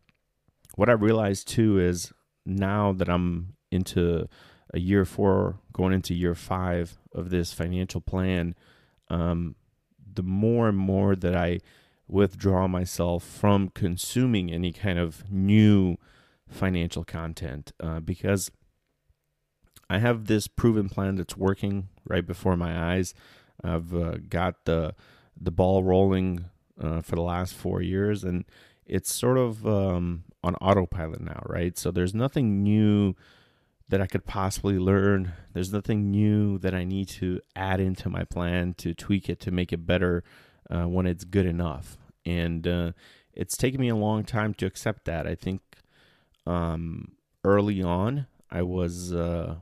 what 0.76 0.90
I 0.90 0.94
realized 0.94 1.48
too 1.48 1.80
is 1.80 2.12
now 2.46 2.92
that 2.94 3.10
I'm 3.10 3.56
into 3.72 4.28
a 4.74 4.80
year 4.80 5.06
four, 5.06 5.60
going 5.74 5.94
into 5.94 6.14
year 6.14 6.36
five 6.36 6.98
of 7.14 7.30
this 7.30 7.54
financial 7.54 8.02
plan, 8.02 8.56
um, 9.10 9.56
the 10.14 10.24
more 10.24 10.70
and 10.70 10.78
more 10.78 11.16
that 11.16 11.36
I 11.36 11.60
withdraw 12.08 12.68
myself 12.68 13.24
from 13.24 13.70
consuming 13.70 14.52
any 14.52 14.72
kind 14.72 15.00
of 15.00 15.30
new 15.32 15.98
financial 16.50 17.04
content 17.04 17.72
uh, 17.80 18.00
because 18.00 18.52
I 19.90 20.00
have 20.00 20.26
this 20.26 20.48
proven 20.48 20.90
plan 20.90 21.16
that's 21.16 21.38
working 21.38 21.90
right 22.06 22.26
before 22.26 22.58
my 22.58 22.94
eyes. 22.94 23.14
I've 23.64 23.94
uh, 23.94 24.18
got 24.30 24.66
the 24.66 24.96
the 25.40 25.52
ball 25.52 25.84
rolling 25.84 26.46
uh, 26.82 27.02
for 27.02 27.16
the 27.16 27.22
last 27.22 27.54
four 27.54 27.82
years, 27.82 28.24
and 28.24 28.46
it's 28.86 29.14
sort 29.14 29.38
of 29.38 29.66
um, 29.66 30.24
on 30.44 30.56
autopilot 30.56 31.22
now, 31.22 31.44
right? 31.46 31.78
So 31.78 31.92
there's 31.92 32.14
nothing 32.14 32.64
new 32.64 33.16
that 33.90 34.02
I 34.02 34.08
could 34.08 34.26
possibly 34.26 34.80
learn. 34.80 35.34
There's 35.54 35.72
nothing 35.72 36.10
new 36.10 36.58
that 36.60 36.74
I 36.74 36.84
need 36.84 37.08
to 37.10 37.40
add 37.56 37.80
into 37.80 38.10
my 38.10 38.24
plan 38.24 38.74
to 38.76 38.94
tweak 38.94 39.30
it 39.30 39.40
to 39.42 39.52
make 39.52 39.72
it 39.72 39.86
better 39.86 40.24
uh, 40.70 40.84
when 40.84 41.06
it's 41.06 41.24
good 41.24 41.46
enough. 41.46 41.98
And 42.26 42.68
uh, 42.68 42.92
it's 43.34 43.56
taken 43.56 43.80
me 43.80 43.90
a 43.90 43.96
long 43.96 44.24
time 44.24 44.54
to 44.56 44.66
accept 44.66 45.06
that. 45.06 45.28
I 45.28 45.36
think 45.36 45.62
um, 46.46 47.14
early 47.44 47.82
on, 47.82 48.28
I 48.50 48.62
was 48.62 49.14
uh, 49.14 49.56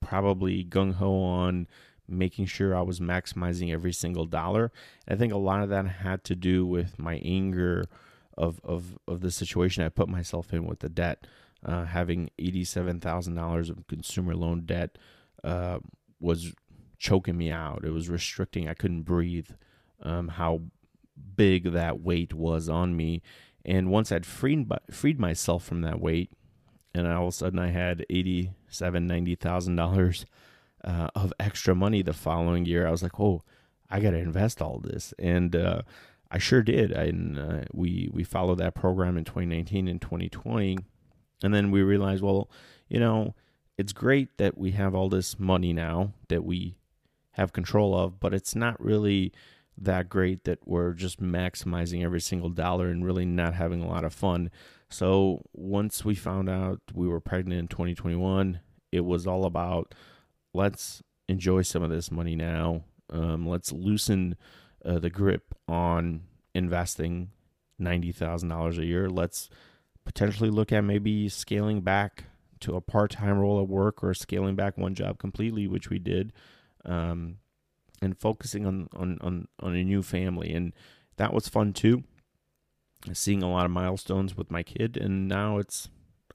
probably 0.00 0.64
gung 0.64 0.94
ho 0.94 1.22
on 1.22 1.68
making 2.08 2.46
sure 2.46 2.74
I 2.74 2.82
was 2.82 2.98
maximizing 2.98 3.72
every 3.72 3.92
single 3.92 4.26
dollar. 4.26 4.72
I 5.06 5.14
think 5.14 5.32
a 5.32 5.38
lot 5.38 5.62
of 5.62 5.68
that 5.68 5.86
had 5.86 6.24
to 6.24 6.34
do 6.34 6.66
with 6.66 6.98
my 6.98 7.20
anger 7.24 7.84
of 8.36 8.60
of 8.64 8.98
of 9.06 9.20
the 9.20 9.30
situation 9.30 9.84
I 9.84 9.88
put 9.88 10.08
myself 10.08 10.52
in 10.52 10.66
with 10.66 10.80
the 10.80 10.88
debt. 10.88 11.26
Uh, 11.64 11.84
having 11.84 12.30
eighty 12.38 12.64
seven 12.64 13.00
thousand 13.00 13.34
dollars 13.34 13.70
of 13.70 13.86
consumer 13.86 14.34
loan 14.34 14.62
debt 14.64 14.98
uh, 15.44 15.78
was 16.18 16.54
choking 16.98 17.36
me 17.36 17.50
out. 17.50 17.84
It 17.84 17.90
was 17.90 18.08
restricting. 18.08 18.68
I 18.68 18.74
couldn't 18.74 19.02
breathe. 19.02 19.50
Um, 20.02 20.28
how 20.28 20.62
big 21.36 21.72
that 21.72 22.00
weight 22.00 22.32
was 22.32 22.68
on 22.68 22.96
me, 22.96 23.22
and 23.64 23.90
once 23.90 24.10
I'd 24.12 24.26
freed 24.26 24.70
freed 24.90 25.18
myself 25.18 25.64
from 25.64 25.82
that 25.82 26.00
weight, 26.00 26.30
and 26.94 27.06
all 27.06 27.24
of 27.24 27.28
a 27.28 27.32
sudden 27.32 27.58
I 27.58 27.68
had 27.68 28.04
eighty 28.10 28.52
seven 28.68 29.06
ninety 29.06 29.34
thousand 29.34 29.76
dollars 29.76 30.26
uh, 30.84 31.08
of 31.14 31.32
extra 31.38 31.74
money 31.74 32.02
the 32.02 32.12
following 32.12 32.64
year. 32.64 32.86
I 32.86 32.90
was 32.90 33.02
like, 33.02 33.18
oh, 33.20 33.42
I 33.90 34.00
got 34.00 34.10
to 34.10 34.18
invest 34.18 34.62
all 34.62 34.78
this, 34.78 35.12
and 35.18 35.54
uh, 35.54 35.82
I 36.30 36.38
sure 36.38 36.62
did. 36.62 36.92
And 36.92 37.38
uh, 37.38 37.60
we 37.72 38.08
we 38.12 38.24
followed 38.24 38.58
that 38.58 38.74
program 38.74 39.16
in 39.16 39.24
2019 39.24 39.88
and 39.88 40.00
2020, 40.00 40.78
and 41.42 41.54
then 41.54 41.70
we 41.70 41.82
realized, 41.82 42.22
well, 42.22 42.50
you 42.88 43.00
know, 43.00 43.34
it's 43.76 43.92
great 43.92 44.36
that 44.38 44.56
we 44.58 44.72
have 44.72 44.94
all 44.94 45.08
this 45.08 45.38
money 45.38 45.72
now 45.72 46.12
that 46.28 46.44
we 46.44 46.76
have 47.32 47.52
control 47.52 47.96
of, 47.96 48.20
but 48.20 48.34
it's 48.34 48.54
not 48.54 48.82
really 48.82 49.32
that 49.80 50.08
great 50.08 50.44
that 50.44 50.58
we're 50.66 50.92
just 50.92 51.20
maximizing 51.20 52.04
every 52.04 52.20
single 52.20 52.50
dollar 52.50 52.88
and 52.88 53.04
really 53.04 53.24
not 53.24 53.54
having 53.54 53.82
a 53.82 53.88
lot 53.88 54.04
of 54.04 54.12
fun. 54.12 54.50
So 54.88 55.42
once 55.52 56.04
we 56.04 56.14
found 56.14 56.48
out 56.48 56.80
we 56.92 57.08
were 57.08 57.20
pregnant 57.20 57.60
in 57.60 57.68
2021, 57.68 58.60
it 58.92 59.04
was 59.04 59.26
all 59.26 59.44
about 59.44 59.94
let's 60.52 61.02
enjoy 61.28 61.62
some 61.62 61.82
of 61.82 61.90
this 61.90 62.10
money 62.10 62.34
now. 62.34 62.84
Um, 63.08 63.48
let's 63.48 63.72
loosen 63.72 64.36
uh, 64.84 64.98
the 64.98 65.10
grip 65.10 65.54
on 65.68 66.22
investing 66.54 67.30
ninety 67.78 68.12
thousand 68.12 68.48
dollars 68.48 68.78
a 68.78 68.84
year. 68.84 69.08
Let's 69.08 69.48
potentially 70.04 70.50
look 70.50 70.72
at 70.72 70.82
maybe 70.82 71.28
scaling 71.28 71.80
back 71.82 72.24
to 72.60 72.76
a 72.76 72.80
part-time 72.80 73.38
role 73.38 73.60
at 73.60 73.68
work 73.68 74.04
or 74.04 74.12
scaling 74.12 74.54
back 74.54 74.76
one 74.76 74.94
job 74.94 75.18
completely, 75.18 75.66
which 75.66 75.88
we 75.88 75.98
did, 75.98 76.32
um, 76.84 77.36
and 78.00 78.18
focusing 78.18 78.66
on, 78.66 78.88
on 78.94 79.18
on 79.20 79.48
on 79.60 79.74
a 79.74 79.84
new 79.84 80.02
family, 80.02 80.52
and 80.52 80.72
that 81.16 81.32
was 81.32 81.48
fun 81.48 81.72
too. 81.72 82.04
Seeing 83.12 83.42
a 83.42 83.50
lot 83.50 83.64
of 83.64 83.70
milestones 83.70 84.36
with 84.36 84.50
my 84.50 84.62
kid, 84.62 84.96
and 84.96 85.26
now 85.28 85.58
it's 85.58 85.88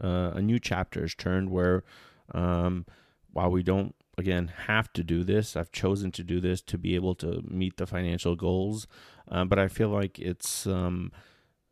uh, 0.04 0.32
a 0.34 0.42
new 0.42 0.60
chapter 0.60 1.04
is 1.04 1.16
turned 1.16 1.50
where, 1.52 1.84
um, 2.34 2.86
while 3.32 3.52
we 3.52 3.64
don't 3.64 3.96
again 4.18 4.52
have 4.68 4.92
to 4.94 5.04
do 5.04 5.24
this. 5.24 5.56
I've 5.56 5.72
chosen 5.72 6.12
to 6.14 6.24
do 6.24 6.40
this 6.40 6.62
to 6.64 6.78
be 6.78 6.96
able 6.96 7.16
to 7.16 7.44
meet 7.48 7.78
the 7.78 7.86
financial 7.86 8.36
goals, 8.36 8.88
uh, 9.30 9.46
but 9.46 9.60
I 9.60 9.68
feel 9.68 9.90
like 9.90 10.18
it's 10.20 10.66
um, 10.66 11.12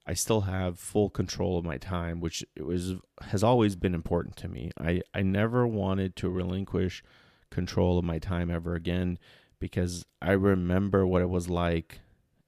I 0.05 0.13
still 0.13 0.41
have 0.41 0.79
full 0.79 1.09
control 1.09 1.57
of 1.57 1.65
my 1.65 1.77
time, 1.77 2.19
which 2.19 2.45
was 2.59 2.95
has 3.21 3.43
always 3.43 3.75
been 3.75 3.95
important 3.95 4.35
to 4.38 4.47
me. 4.47 4.71
I 4.79 5.01
I 5.13 5.21
never 5.21 5.65
wanted 5.65 6.15
to 6.17 6.29
relinquish 6.29 7.03
control 7.50 7.97
of 8.00 8.05
my 8.05 8.19
time 8.19 8.50
ever 8.50 8.73
again 8.75 9.19
because 9.63 10.03
I 10.22 10.34
remember 10.34 11.08
what 11.08 11.22
it 11.22 11.29
was 11.29 11.48
like 11.48 12.01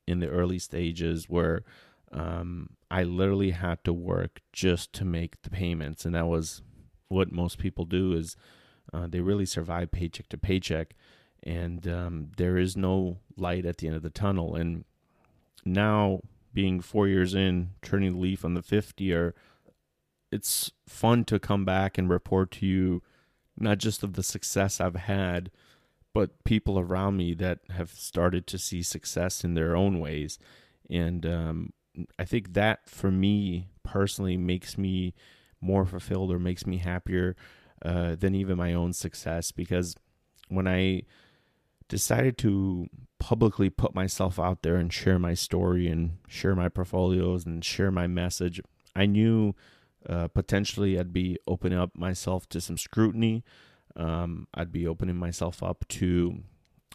in 0.05 0.19
the 0.19 0.27
early 0.27 0.59
stages 0.59 1.29
where 1.29 1.63
um, 2.11 2.71
I 2.91 3.03
literally 3.03 3.51
had 3.51 3.81
to 3.85 3.93
work 3.93 4.41
just 4.51 4.91
to 4.95 5.05
make 5.05 5.41
the 5.41 5.49
payments, 5.49 6.03
and 6.03 6.13
that 6.13 6.27
was 6.27 6.61
what 7.07 7.31
most 7.31 7.57
people 7.57 7.85
do 7.85 8.11
is 8.11 8.35
uh, 8.93 9.07
they 9.07 9.21
really 9.21 9.45
survive 9.45 9.91
paycheck 9.91 10.27
to 10.27 10.37
paycheck, 10.37 10.93
and 11.41 11.87
um, 11.87 12.31
there 12.35 12.57
is 12.57 12.75
no 12.75 13.19
light 13.37 13.65
at 13.65 13.77
the 13.77 13.87
end 13.87 13.95
of 13.95 14.03
the 14.03 14.09
tunnel. 14.09 14.53
And 14.53 14.83
now, 15.63 16.19
being 16.53 16.81
four 16.81 17.07
years 17.07 17.33
in, 17.33 17.69
turning 17.81 18.11
the 18.11 18.19
leaf 18.19 18.43
on 18.43 18.55
the 18.55 18.61
fifth 18.61 18.99
year, 18.99 19.33
it's 20.33 20.69
fun 20.85 21.23
to 21.25 21.39
come 21.39 21.63
back 21.63 21.97
and 21.97 22.09
report 22.09 22.51
to 22.51 22.65
you 22.65 23.01
not 23.57 23.77
just 23.77 24.03
of 24.03 24.15
the 24.15 24.23
success 24.23 24.81
I've 24.81 24.97
had, 24.97 25.49
but 26.15 26.45
people 26.45 26.79
around 26.79 27.17
me 27.17 27.33
that 27.33 27.59
have 27.71 27.91
started 27.91 28.47
to 28.47 28.57
see 28.57 28.81
success 28.81 29.43
in 29.43 29.53
their 29.53 29.75
own 29.75 29.99
ways. 29.99 30.39
And 30.89 31.25
um, 31.25 31.73
I 32.17 32.23
think 32.23 32.53
that 32.53 32.89
for 32.89 33.11
me 33.11 33.67
personally 33.83 34.37
makes 34.37 34.77
me 34.77 35.13
more 35.59 35.85
fulfilled 35.85 36.31
or 36.31 36.39
makes 36.39 36.65
me 36.65 36.77
happier 36.77 37.35
uh, 37.83 38.15
than 38.15 38.33
even 38.33 38.57
my 38.57 38.73
own 38.73 38.93
success 38.93 39.51
because 39.51 39.93
when 40.47 40.69
I 40.69 41.01
decided 41.89 42.37
to 42.37 42.87
publicly 43.19 43.69
put 43.69 43.93
myself 43.93 44.39
out 44.39 44.61
there 44.61 44.77
and 44.77 44.93
share 44.93 45.19
my 45.19 45.33
story 45.33 45.89
and 45.89 46.17
share 46.29 46.55
my 46.55 46.69
portfolios 46.69 47.45
and 47.45 47.63
share 47.65 47.91
my 47.91 48.07
message, 48.07 48.61
I 48.95 49.05
knew 49.05 49.53
uh, 50.07 50.29
potentially 50.29 50.97
I'd 50.97 51.11
be 51.11 51.37
opening 51.45 51.77
up 51.77 51.97
myself 51.97 52.47
to 52.49 52.61
some 52.61 52.77
scrutiny. 52.77 53.43
Um, 53.95 54.47
I'd 54.53 54.71
be 54.71 54.87
opening 54.87 55.15
myself 55.15 55.63
up 55.63 55.85
to 55.89 56.39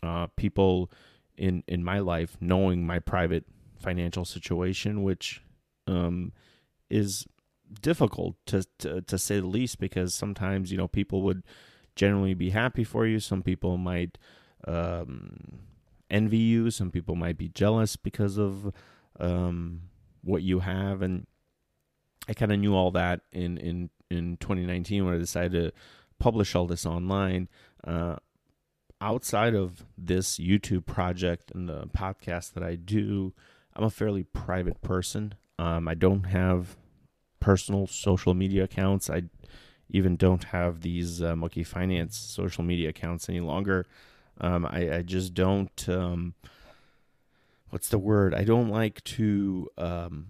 uh, 0.02 0.26
people 0.36 0.90
in 1.36 1.62
in 1.66 1.82
my 1.82 1.98
life 1.98 2.36
knowing 2.40 2.86
my 2.86 2.98
private 2.98 3.44
financial 3.78 4.24
situation, 4.24 5.02
which 5.02 5.42
um, 5.86 6.32
is 6.90 7.26
difficult 7.80 8.36
to, 8.46 8.64
to 8.78 9.00
to 9.02 9.18
say 9.18 9.40
the 9.40 9.46
least 9.46 9.78
because 9.78 10.14
sometimes 10.14 10.70
you 10.70 10.78
know 10.78 10.88
people 10.88 11.22
would 11.22 11.42
generally 11.96 12.34
be 12.34 12.50
happy 12.50 12.84
for 12.84 13.06
you. 13.06 13.20
Some 13.20 13.42
people 13.42 13.76
might 13.76 14.18
um, 14.66 15.60
envy 16.10 16.38
you. 16.38 16.70
Some 16.70 16.90
people 16.90 17.14
might 17.14 17.38
be 17.38 17.48
jealous 17.48 17.96
because 17.96 18.38
of 18.38 18.72
um, 19.18 19.82
what 20.22 20.42
you 20.42 20.60
have. 20.60 21.02
And 21.02 21.26
I 22.28 22.34
kind 22.34 22.52
of 22.52 22.58
knew 22.58 22.74
all 22.74 22.90
that 22.92 23.20
in 23.32 23.58
in 23.58 23.90
in 24.10 24.36
2019 24.38 25.04
when 25.04 25.14
I 25.14 25.18
decided 25.18 25.52
to 25.52 25.72
publish 26.20 26.54
all 26.54 26.68
this 26.68 26.86
online. 26.86 27.48
Uh, 27.82 28.16
outside 29.00 29.54
of 29.54 29.84
this 29.98 30.38
YouTube 30.38 30.86
project 30.86 31.50
and 31.52 31.68
the 31.68 31.88
podcast 31.88 32.52
that 32.52 32.62
I 32.62 32.76
do, 32.76 33.32
I'm 33.74 33.82
a 33.82 33.90
fairly 33.90 34.22
private 34.22 34.80
person. 34.82 35.34
Um, 35.58 35.88
I 35.88 35.94
don't 35.94 36.24
have 36.24 36.76
personal 37.40 37.86
social 37.86 38.34
media 38.34 38.64
accounts. 38.64 39.10
I 39.10 39.22
even 39.88 40.16
don't 40.16 40.44
have 40.44 40.82
these 40.82 41.22
uh, 41.22 41.34
Moki 41.34 41.64
Finance 41.64 42.16
social 42.16 42.62
media 42.62 42.90
accounts 42.90 43.28
any 43.28 43.40
longer. 43.40 43.86
Um, 44.40 44.64
I, 44.64 44.96
I, 44.96 45.02
just 45.02 45.34
don't. 45.34 45.88
Um, 45.88 46.34
what's 47.70 47.88
the 47.88 47.98
word? 47.98 48.34
I 48.34 48.44
don't 48.44 48.68
like 48.68 49.02
to 49.04 49.68
um, 49.76 50.28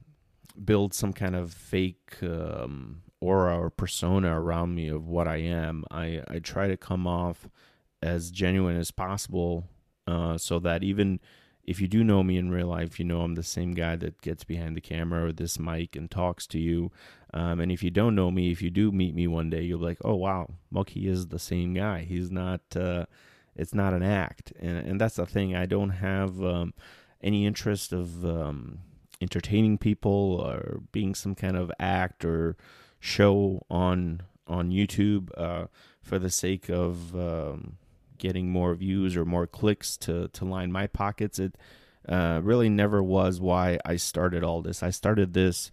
build 0.65 0.95
some 0.95 1.13
kind 1.13 1.37
of 1.37 1.53
fake 1.53 2.17
um, 2.23 3.03
aura 3.21 3.59
or 3.59 3.71
persona 3.71 4.41
around 4.41 4.75
me 4.75 4.89
of 4.89 5.07
what 5.07 5.29
I 5.29 5.37
am. 5.37 5.85
I, 5.91 6.23
I 6.29 6.39
try 6.39 6.69
to 6.69 6.77
come 6.77 7.07
off 7.07 7.49
as 8.03 8.31
genuine 8.31 8.77
as 8.77 8.91
possible, 8.91 9.65
uh, 10.07 10.39
so 10.39 10.59
that 10.61 10.83
even 10.83 11.21
if 11.65 11.81
you 11.81 11.87
do 11.87 12.03
know 12.03 12.23
me 12.23 12.37
in 12.37 12.51
real 12.51 12.69
life, 12.69 12.99
you 12.99 13.05
know 13.05 13.21
I'm 13.21 13.35
the 13.35 13.43
same 13.43 13.73
guy 13.73 13.95
that 13.97 14.23
gets 14.23 14.43
behind 14.45 14.77
the 14.77 14.81
camera 14.81 15.27
or 15.27 15.33
this 15.33 15.59
mic 15.59 15.95
and 15.95 16.11
talks 16.11 16.47
to 16.49 16.59
you. 16.59 16.91
Um, 17.35 17.61
and 17.61 17.71
if 17.71 17.83
you 17.83 17.91
don't 17.91 18.15
know 18.15 18.31
me, 18.31 18.51
if 18.51 18.63
you 18.63 18.71
do 18.71 18.91
meet 18.91 19.15
me 19.15 19.27
one 19.27 19.51
day, 19.51 19.63
you'll 19.63 19.79
be 19.79 19.85
like, 19.85 20.01
oh 20.05 20.17
wow, 20.17 20.55
Moki 20.71 21.07
is 21.07 21.29
the 21.29 21.39
same 21.39 21.75
guy. 21.75 22.03
He's 22.03 22.31
not. 22.31 22.63
Uh, 22.75 23.07
it's 23.57 23.75
not 23.75 23.93
an 23.93 24.03
act, 24.03 24.53
and 24.59 24.79
and 24.79 25.01
that's 25.01 25.17
the 25.17 25.27
thing. 25.27 25.55
I 25.55 25.67
don't 25.67 25.91
have 25.91 26.43
um, 26.43 26.73
any 27.23 27.47
interest 27.47 27.93
of 27.93 28.25
um, 28.25 28.79
entertaining 29.21 29.77
people 29.77 30.41
or 30.45 30.81
being 30.93 31.15
some 31.15 31.35
kind 31.35 31.57
of 31.57 31.71
act 31.79 32.25
or 32.25 32.57
show 33.01 33.65
on 33.71 34.23
on 34.47 34.71
YouTube 34.71 35.31
uh, 35.37 35.67
for 36.03 36.19
the 36.19 36.31
sake 36.31 36.69
of 36.69 37.15
um, 37.17 37.79
getting 38.19 38.51
more 38.51 38.75
views 38.75 39.17
or 39.17 39.25
more 39.25 39.47
clicks 39.47 39.97
to 39.97 40.29
to 40.29 40.45
line 40.45 40.71
my 40.71 40.87
pockets. 40.87 41.39
It 41.39 41.57
uh, 42.09 42.41
really 42.43 42.69
never 42.69 43.03
was 43.03 43.41
why 43.41 43.79
I 43.85 43.97
started 43.97 44.45
all 44.45 44.63
this. 44.63 44.83
I 44.83 44.91
started 44.91 45.33
this 45.33 45.71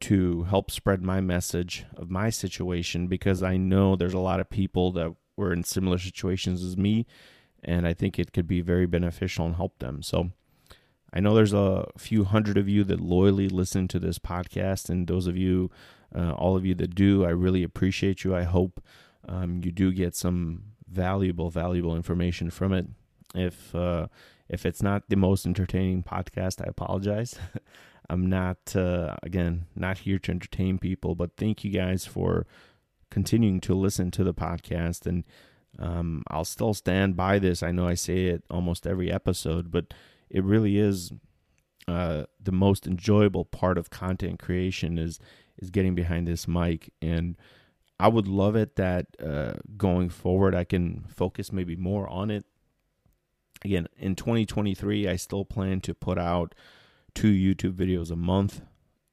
to 0.00 0.42
help 0.44 0.70
spread 0.70 1.02
my 1.02 1.20
message 1.20 1.84
of 1.96 2.10
my 2.10 2.28
situation 2.30 3.06
because 3.06 3.42
I 3.42 3.56
know 3.56 3.94
there's 3.94 4.14
a 4.14 4.18
lot 4.18 4.40
of 4.40 4.50
people 4.50 4.90
that 4.92 5.14
were 5.36 5.52
in 5.52 5.62
similar 5.62 5.98
situations 5.98 6.64
as 6.64 6.76
me, 6.76 7.06
and 7.62 7.86
I 7.86 7.94
think 7.94 8.18
it 8.18 8.32
could 8.32 8.48
be 8.48 8.60
very 8.60 8.86
beneficial 8.86 9.46
and 9.46 9.56
help 9.56 9.78
them. 9.78 10.02
So. 10.02 10.30
I 11.14 11.20
know 11.20 11.34
there's 11.34 11.52
a 11.52 11.88
few 11.98 12.24
hundred 12.24 12.56
of 12.56 12.70
you 12.70 12.84
that 12.84 12.98
loyally 12.98 13.46
listen 13.50 13.86
to 13.88 13.98
this 13.98 14.18
podcast, 14.18 14.88
and 14.88 15.06
those 15.06 15.26
of 15.26 15.36
you, 15.36 15.70
uh, 16.14 16.32
all 16.32 16.56
of 16.56 16.64
you 16.64 16.74
that 16.76 16.94
do, 16.94 17.24
I 17.24 17.30
really 17.30 17.62
appreciate 17.62 18.24
you. 18.24 18.34
I 18.34 18.42
hope 18.42 18.82
um, 19.28 19.60
you 19.64 19.70
do 19.70 19.92
get 19.92 20.14
some 20.14 20.64
valuable, 20.88 21.50
valuable 21.50 21.96
information 21.96 22.50
from 22.50 22.72
it. 22.72 22.86
If 23.34 23.74
uh, 23.74 24.08
if 24.48 24.66
it's 24.66 24.82
not 24.82 25.08
the 25.08 25.16
most 25.16 25.46
entertaining 25.46 26.02
podcast, 26.02 26.60
I 26.60 26.68
apologize. 26.68 27.38
I'm 28.10 28.28
not 28.28 28.76
uh, 28.76 29.16
again 29.22 29.66
not 29.74 29.98
here 29.98 30.18
to 30.18 30.32
entertain 30.32 30.78
people, 30.78 31.14
but 31.14 31.36
thank 31.36 31.64
you 31.64 31.70
guys 31.70 32.04
for 32.04 32.46
continuing 33.10 33.60
to 33.60 33.74
listen 33.74 34.10
to 34.10 34.24
the 34.24 34.34
podcast, 34.34 35.06
and 35.06 35.24
um, 35.78 36.22
I'll 36.28 36.44
still 36.44 36.74
stand 36.74 37.16
by 37.16 37.38
this. 37.38 37.62
I 37.62 37.72
know 37.72 37.86
I 37.86 37.94
say 37.94 38.26
it 38.26 38.44
almost 38.50 38.86
every 38.86 39.10
episode, 39.10 39.70
but 39.70 39.94
it 40.28 40.44
really 40.44 40.78
is 40.78 41.12
uh, 41.88 42.24
the 42.40 42.52
most 42.52 42.86
enjoyable 42.86 43.44
part 43.44 43.78
of 43.78 43.90
content 43.90 44.38
creation 44.38 44.98
is 44.98 45.18
is 45.58 45.70
getting 45.70 45.94
behind 45.94 46.26
this 46.26 46.48
mic 46.48 46.92
and 47.00 47.36
I 47.98 48.08
would 48.08 48.26
love 48.26 48.56
it 48.56 48.76
that 48.76 49.06
uh, 49.24 49.52
going 49.76 50.08
forward 50.08 50.54
I 50.54 50.64
can 50.64 51.04
focus 51.08 51.52
maybe 51.52 51.76
more 51.76 52.08
on 52.08 52.30
it. 52.30 52.44
Again, 53.64 53.86
in 53.96 54.16
2023, 54.16 55.06
I 55.06 55.14
still 55.14 55.44
plan 55.44 55.80
to 55.82 55.94
put 55.94 56.18
out 56.18 56.54
two 57.14 57.32
YouTube 57.32 57.74
videos 57.74 58.10
a 58.10 58.16
month, 58.16 58.62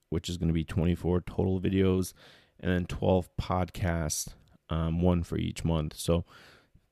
which 0.10 0.28
is 0.28 0.38
going 0.38 0.48
to 0.48 0.54
be 0.54 0.64
24 0.64 1.22
total 1.22 1.62
videos, 1.62 2.14
and 2.60 2.72
then 2.72 2.86
12 2.86 3.30
podcasts, 3.40 4.30
um, 4.70 5.02
one 5.02 5.22
for 5.22 5.38
each 5.38 5.64
month. 5.64 5.96
So 5.96 6.26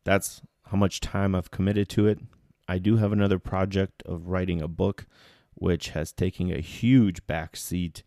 that's 0.04 0.44
how 0.68 0.77
much 0.77 1.01
time 1.01 1.34
I've 1.34 1.50
committed 1.50 1.89
to 1.89 2.06
it. 2.06 2.20
I 2.68 2.77
do 2.77 2.98
have 2.98 3.12
another 3.12 3.39
project 3.39 4.04
of 4.06 4.27
writing 4.27 4.62
a 4.62 4.68
book, 4.68 5.08
which 5.56 5.89
has 5.89 6.12
taken 6.12 6.51
a 6.51 6.60
huge 6.60 7.25
backseat 7.25 8.04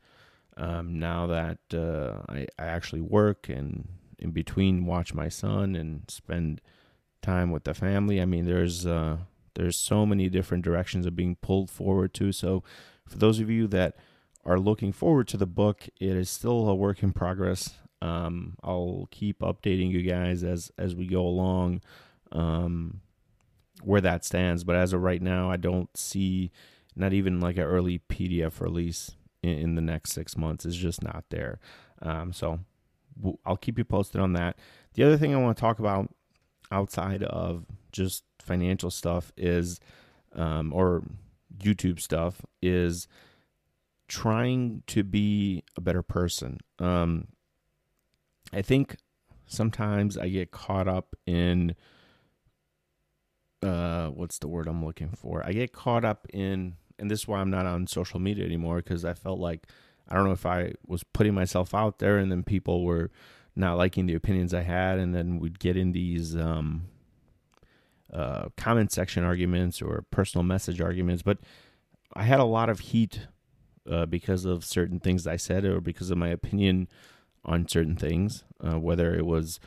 um, 0.56 0.98
now 0.98 1.26
that 1.26 1.58
uh, 1.72 2.22
I, 2.28 2.46
I 2.58 2.66
actually 2.66 3.00
work 3.00 3.48
and 3.48 3.88
in 4.18 4.30
between 4.30 4.86
watch 4.86 5.14
my 5.14 5.28
son 5.28 5.74
and 5.74 6.02
spend 6.08 6.60
time 7.22 7.50
with 7.50 7.64
the 7.64 7.74
family. 7.74 8.20
I 8.20 8.26
mean, 8.26 8.46
there's 8.46 8.86
uh, 8.86 9.18
there's 9.54 9.76
so 9.76 10.06
many 10.06 10.28
different 10.28 10.64
directions 10.64 11.06
of 11.06 11.16
being 11.16 11.36
pulled 11.36 11.70
forward 11.70 12.14
to. 12.14 12.32
So, 12.32 12.62
for 13.06 13.18
those 13.18 13.40
of 13.40 13.50
you 13.50 13.66
that 13.68 13.96
are 14.44 14.58
looking 14.58 14.92
forward 14.92 15.28
to 15.28 15.36
the 15.36 15.46
book, 15.46 15.88
it 16.00 16.16
is 16.16 16.30
still 16.30 16.68
a 16.68 16.74
work 16.74 17.02
in 17.02 17.12
progress. 17.12 17.74
Um, 18.02 18.56
I'll 18.62 19.08
keep 19.10 19.40
updating 19.40 19.90
you 19.90 20.02
guys 20.02 20.42
as 20.44 20.70
as 20.78 20.94
we 20.94 21.06
go 21.06 21.22
along 21.22 21.82
um, 22.32 23.00
where 23.82 24.00
that 24.00 24.24
stands. 24.24 24.64
But 24.64 24.76
as 24.76 24.92
of 24.92 25.02
right 25.02 25.22
now, 25.22 25.50
I 25.50 25.56
don't 25.56 25.94
see 25.96 26.50
not 26.96 27.12
even 27.12 27.40
like 27.40 27.56
an 27.56 27.62
early 27.62 28.00
PDF 28.08 28.60
release 28.60 29.12
in, 29.42 29.50
in 29.50 29.74
the 29.74 29.82
next 29.82 30.12
six 30.12 30.36
months 30.36 30.64
is 30.64 30.76
just 30.76 31.02
not 31.02 31.24
there. 31.30 31.58
Um, 32.02 32.32
so 32.32 32.60
I'll 33.44 33.56
keep 33.56 33.78
you 33.78 33.84
posted 33.84 34.20
on 34.20 34.32
that. 34.34 34.56
The 34.94 35.02
other 35.02 35.16
thing 35.16 35.34
I 35.34 35.38
want 35.38 35.56
to 35.56 35.60
talk 35.60 35.78
about 35.78 36.12
outside 36.72 37.22
of 37.22 37.66
just 37.92 38.24
financial 38.40 38.90
stuff 38.90 39.32
is, 39.36 39.80
um, 40.34 40.72
or 40.72 41.02
YouTube 41.58 42.00
stuff, 42.00 42.42
is 42.62 43.08
trying 44.08 44.82
to 44.88 45.04
be 45.04 45.64
a 45.76 45.80
better 45.80 46.02
person. 46.02 46.58
Um, 46.78 47.28
I 48.52 48.62
think 48.62 48.96
sometimes 49.46 50.16
I 50.16 50.28
get 50.28 50.50
caught 50.50 50.88
up 50.88 51.14
in 51.26 51.74
uh, 53.62 54.08
what's 54.08 54.38
the 54.38 54.48
word 54.48 54.66
I'm 54.66 54.84
looking 54.84 55.10
for? 55.10 55.44
I 55.44 55.52
get 55.52 55.72
caught 55.72 56.04
up 56.04 56.26
in 56.32 56.76
and 57.00 57.10
this 57.10 57.20
is 57.20 57.28
why 57.28 57.40
I'm 57.40 57.50
not 57.50 57.66
on 57.66 57.86
social 57.86 58.20
media 58.20 58.44
anymore 58.44 58.76
because 58.76 59.04
I 59.04 59.14
felt 59.14 59.40
like 59.40 59.66
I 60.08 60.14
don't 60.14 60.24
know 60.24 60.32
if 60.32 60.46
I 60.46 60.74
was 60.86 61.02
putting 61.02 61.34
myself 61.34 61.74
out 61.74 61.98
there 61.98 62.18
and 62.18 62.30
then 62.30 62.42
people 62.42 62.84
were 62.84 63.10
not 63.56 63.76
liking 63.76 64.06
the 64.06 64.14
opinions 64.14 64.54
I 64.54 64.62
had, 64.62 64.98
and 64.98 65.14
then 65.14 65.38
we'd 65.38 65.58
get 65.58 65.76
in 65.76 65.92
these 65.92 66.36
um, 66.36 66.88
uh, 68.12 68.48
comment 68.56 68.92
section 68.92 69.24
arguments 69.24 69.82
or 69.82 70.04
personal 70.10 70.42
message 70.44 70.80
arguments. 70.80 71.22
But 71.22 71.38
I 72.14 72.24
had 72.24 72.40
a 72.40 72.44
lot 72.44 72.68
of 72.68 72.80
heat 72.80 73.26
uh, 73.88 74.06
because 74.06 74.44
of 74.44 74.64
certain 74.64 75.00
things 75.00 75.26
I 75.26 75.36
said 75.36 75.64
or 75.64 75.80
because 75.80 76.10
of 76.10 76.18
my 76.18 76.28
opinion 76.28 76.88
on 77.44 77.68
certain 77.68 77.96
things, 77.96 78.44
uh, 78.62 78.78
whether 78.78 79.14
it 79.14 79.26
was 79.26 79.58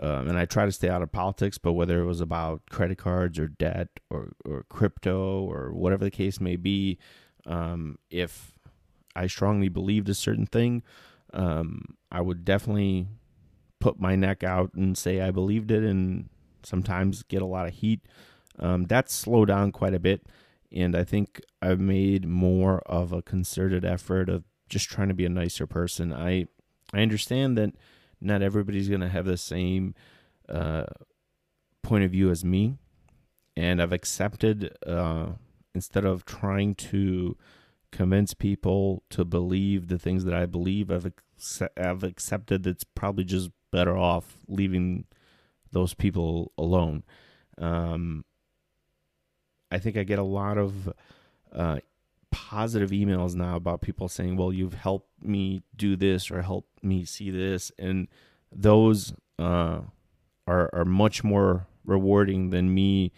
um, 0.00 0.28
and 0.28 0.38
I 0.38 0.44
try 0.44 0.64
to 0.64 0.72
stay 0.72 0.88
out 0.88 1.02
of 1.02 1.12
politics, 1.12 1.58
but 1.58 1.72
whether 1.72 2.00
it 2.00 2.06
was 2.06 2.20
about 2.20 2.62
credit 2.70 2.98
cards 2.98 3.38
or 3.38 3.48
debt 3.48 3.88
or, 4.10 4.32
or 4.44 4.64
crypto 4.68 5.42
or 5.42 5.72
whatever 5.72 6.04
the 6.04 6.10
case 6.10 6.40
may 6.40 6.56
be, 6.56 6.98
um, 7.46 7.98
if 8.10 8.52
I 9.16 9.26
strongly 9.26 9.68
believed 9.68 10.08
a 10.08 10.14
certain 10.14 10.46
thing, 10.46 10.82
um, 11.32 11.96
I 12.12 12.20
would 12.20 12.44
definitely 12.44 13.08
put 13.80 14.00
my 14.00 14.16
neck 14.16 14.42
out 14.42 14.72
and 14.74 14.96
say 14.96 15.20
I 15.20 15.30
believed 15.30 15.70
it 15.70 15.82
and 15.82 16.28
sometimes 16.62 17.22
get 17.22 17.42
a 17.42 17.46
lot 17.46 17.66
of 17.66 17.74
heat. 17.74 18.00
Um, 18.58 18.84
that's 18.84 19.14
slowed 19.14 19.48
down 19.48 19.72
quite 19.72 19.94
a 19.94 20.00
bit. 20.00 20.26
And 20.70 20.94
I 20.94 21.04
think 21.04 21.40
I've 21.62 21.80
made 21.80 22.26
more 22.26 22.80
of 22.86 23.12
a 23.12 23.22
concerted 23.22 23.84
effort 23.84 24.28
of 24.28 24.44
just 24.68 24.88
trying 24.88 25.08
to 25.08 25.14
be 25.14 25.24
a 25.24 25.30
nicer 25.30 25.66
person. 25.66 26.12
I 26.12 26.46
I 26.92 27.00
understand 27.00 27.56
that 27.58 27.74
not 28.20 28.42
everybody's 28.42 28.88
going 28.88 29.00
to 29.00 29.08
have 29.08 29.26
the 29.26 29.36
same 29.36 29.94
uh, 30.48 30.84
point 31.82 32.04
of 32.04 32.10
view 32.10 32.30
as 32.30 32.44
me. 32.44 32.76
And 33.56 33.82
I've 33.82 33.92
accepted, 33.92 34.76
uh, 34.86 35.30
instead 35.74 36.04
of 36.04 36.24
trying 36.24 36.74
to 36.76 37.36
convince 37.90 38.34
people 38.34 39.02
to 39.10 39.24
believe 39.24 39.88
the 39.88 39.98
things 39.98 40.24
that 40.24 40.34
I 40.34 40.46
believe, 40.46 40.90
I've, 40.90 41.12
I've 41.76 42.04
accepted 42.04 42.62
that 42.62 42.70
it's 42.70 42.84
probably 42.84 43.24
just 43.24 43.50
better 43.70 43.96
off 43.96 44.36
leaving 44.46 45.06
those 45.72 45.94
people 45.94 46.52
alone. 46.56 47.02
Um, 47.58 48.24
I 49.70 49.78
think 49.78 49.96
I 49.96 50.04
get 50.04 50.18
a 50.18 50.22
lot 50.22 50.56
of 50.56 50.92
uh, 51.52 51.78
positive 52.38 52.90
emails 52.90 53.34
now 53.34 53.56
about 53.56 53.80
people 53.80 54.08
saying, 54.08 54.36
"Well, 54.36 54.52
you've 54.52 54.74
helped 54.74 55.10
me 55.22 55.62
do 55.76 55.96
this 55.96 56.30
or 56.30 56.42
helped 56.42 56.82
me 56.82 57.04
see 57.04 57.30
this," 57.30 57.72
and 57.78 58.06
those 58.52 59.12
uh, 59.38 59.80
are 60.46 60.70
are 60.72 60.84
much 60.84 61.24
more 61.24 61.66
rewarding 61.84 62.50
than 62.50 62.72
me 62.72 63.12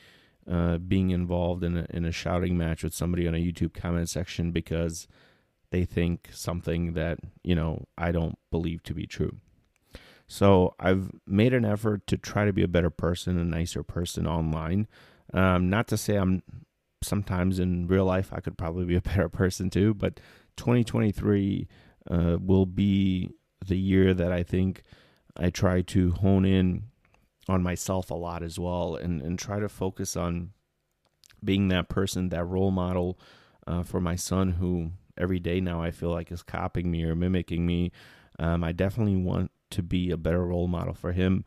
uh, 0.50 0.78
being 0.78 1.10
involved 1.10 1.62
in 1.62 1.76
a, 1.76 1.86
in 1.90 2.04
a 2.04 2.12
shouting 2.12 2.56
match 2.56 2.82
with 2.82 2.94
somebody 2.94 3.28
on 3.28 3.34
a 3.34 3.38
YouTube 3.38 3.74
comment 3.74 4.08
section 4.08 4.52
because 4.52 5.06
they 5.70 5.84
think 5.84 6.28
something 6.32 6.94
that 6.94 7.18
you 7.44 7.54
know 7.54 7.84
I 7.98 8.12
don't 8.12 8.38
believe 8.50 8.82
to 8.84 8.94
be 8.94 9.06
true. 9.06 9.36
So 10.26 10.74
I've 10.80 11.10
made 11.26 11.52
an 11.52 11.64
effort 11.64 12.06
to 12.06 12.16
try 12.16 12.44
to 12.46 12.52
be 12.52 12.62
a 12.62 12.68
better 12.68 12.90
person, 12.90 13.36
a 13.36 13.44
nicer 13.44 13.82
person 13.82 14.26
online. 14.26 14.86
Um, 15.34 15.68
not 15.68 15.88
to 15.88 15.96
say 15.96 16.16
I'm 16.16 16.42
sometimes 17.02 17.58
in 17.58 17.86
real 17.86 18.04
life 18.04 18.32
I 18.32 18.40
could 18.40 18.58
probably 18.58 18.84
be 18.84 18.96
a 18.96 19.00
better 19.02 19.28
person 19.28 19.70
too, 19.70 19.94
but 19.94 20.20
2023 20.56 21.68
uh, 22.10 22.38
will 22.40 22.66
be 22.66 23.30
the 23.66 23.78
year 23.78 24.14
that 24.14 24.32
I 24.32 24.42
think 24.42 24.82
I 25.36 25.50
try 25.50 25.82
to 25.82 26.12
hone 26.12 26.44
in 26.44 26.84
on 27.48 27.62
myself 27.62 28.10
a 28.10 28.14
lot 28.14 28.42
as 28.42 28.58
well 28.58 28.96
and, 28.96 29.20
and 29.20 29.38
try 29.38 29.58
to 29.60 29.68
focus 29.68 30.16
on 30.16 30.50
being 31.42 31.68
that 31.68 31.88
person, 31.88 32.28
that 32.28 32.44
role 32.44 32.70
model 32.70 33.18
uh, 33.66 33.82
for 33.82 34.00
my 34.00 34.16
son 34.16 34.52
who 34.52 34.90
every 35.16 35.38
day 35.38 35.60
now 35.60 35.82
I 35.82 35.90
feel 35.90 36.10
like 36.10 36.30
is 36.30 36.42
copying 36.42 36.90
me 36.90 37.04
or 37.04 37.14
mimicking 37.14 37.66
me. 37.66 37.92
Um, 38.38 38.64
I 38.64 38.72
definitely 38.72 39.16
want 39.16 39.50
to 39.70 39.82
be 39.82 40.10
a 40.10 40.16
better 40.16 40.44
role 40.44 40.66
model 40.66 40.94
for 40.94 41.12
him. 41.12 41.44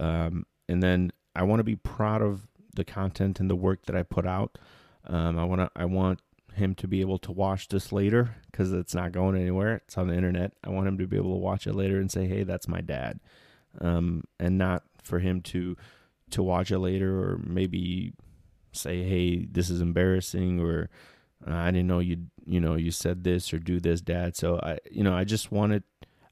Um, 0.00 0.44
and 0.68 0.82
then 0.82 1.12
I 1.34 1.42
want 1.44 1.60
to 1.60 1.64
be 1.64 1.76
proud 1.76 2.22
of 2.22 2.48
the 2.74 2.84
content 2.84 3.40
and 3.40 3.50
the 3.50 3.56
work 3.56 3.86
that 3.86 3.96
I 3.96 4.02
put 4.02 4.26
out. 4.26 4.58
Um, 5.06 5.38
I 5.38 5.44
want 5.44 5.72
I 5.74 5.84
want 5.84 6.20
him 6.54 6.74
to 6.76 6.86
be 6.86 7.00
able 7.00 7.18
to 7.18 7.32
watch 7.32 7.68
this 7.68 7.92
later 7.92 8.36
because 8.50 8.72
it's 8.72 8.94
not 8.94 9.12
going 9.12 9.36
anywhere. 9.36 9.82
It's 9.86 9.96
on 9.96 10.08
the 10.08 10.14
internet. 10.14 10.52
I 10.62 10.70
want 10.70 10.88
him 10.88 10.98
to 10.98 11.06
be 11.06 11.16
able 11.16 11.32
to 11.32 11.40
watch 11.40 11.66
it 11.66 11.74
later 11.74 11.98
and 11.98 12.10
say, 12.10 12.26
"Hey, 12.26 12.44
that's 12.44 12.68
my 12.68 12.80
dad," 12.80 13.20
um, 13.80 14.24
and 14.38 14.58
not 14.58 14.84
for 15.02 15.18
him 15.18 15.40
to 15.42 15.76
to 16.30 16.42
watch 16.42 16.70
it 16.70 16.78
later 16.78 17.18
or 17.20 17.38
maybe 17.44 18.12
say, 18.72 19.02
"Hey, 19.02 19.46
this 19.46 19.70
is 19.70 19.80
embarrassing," 19.80 20.60
or 20.60 20.90
"I 21.46 21.70
didn't 21.70 21.88
know 21.88 22.00
you 22.00 22.26
you 22.44 22.60
know 22.60 22.76
you 22.76 22.90
said 22.90 23.24
this 23.24 23.52
or 23.52 23.58
do 23.58 23.80
this, 23.80 24.00
Dad." 24.00 24.36
So 24.36 24.58
I 24.62 24.78
you 24.90 25.02
know 25.02 25.14
I 25.14 25.24
just 25.24 25.50
wanted 25.50 25.84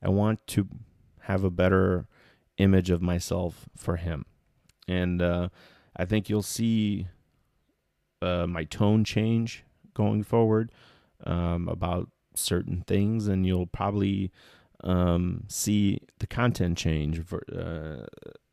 I 0.03 0.09
want 0.11 0.47
to 0.49 0.69
have 1.23 1.45
a 1.45 1.51
better 1.51 2.07
image 2.59 2.91
of 2.91 3.03
myself 3.03 3.69
for 3.77 3.97
him, 3.97 4.27
and 4.87 5.23
uh, 5.23 5.49
I 5.97 6.05
think 6.05 6.29
you'll 6.29 6.43
see 6.43 7.09
uh, 8.23 8.47
my 8.47 8.65
tone 8.65 9.05
change 9.05 9.65
going 9.95 10.23
forward 10.23 10.73
um, 11.25 11.69
about 11.69 12.09
certain 12.35 12.85
things, 12.87 13.27
and 13.27 13.47
you'll 13.47 13.67
probably 13.67 14.31
um, 14.85 15.45
see 15.49 16.01
the 16.19 16.27
content 16.27 16.79
change. 16.79 17.23
For 17.25 17.43
uh, 17.53 18.07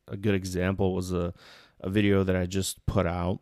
a 0.06 0.16
good 0.16 0.34
example 0.34 0.94
was 0.94 1.12
a 1.12 1.32
a 1.80 1.90
video 1.90 2.24
that 2.24 2.36
I 2.36 2.46
just 2.46 2.84
put 2.86 3.06
out, 3.06 3.40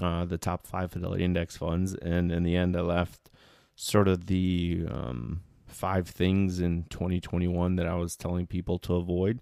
uh, 0.00 0.24
the 0.24 0.38
top 0.38 0.66
five 0.66 0.92
Fidelity 0.92 1.24
Index 1.24 1.56
funds, 1.56 1.94
and 1.94 2.30
in 2.30 2.42
the 2.42 2.56
end, 2.56 2.76
I 2.76 2.80
left 2.80 3.30
sort 3.74 4.08
of 4.08 4.26
the 4.26 4.84
um, 4.90 5.42
five 5.66 6.08
things 6.08 6.60
in 6.60 6.84
2021 6.90 7.76
that 7.76 7.86
I 7.86 7.94
was 7.94 8.16
telling 8.16 8.46
people 8.46 8.78
to 8.80 8.94
avoid. 8.94 9.40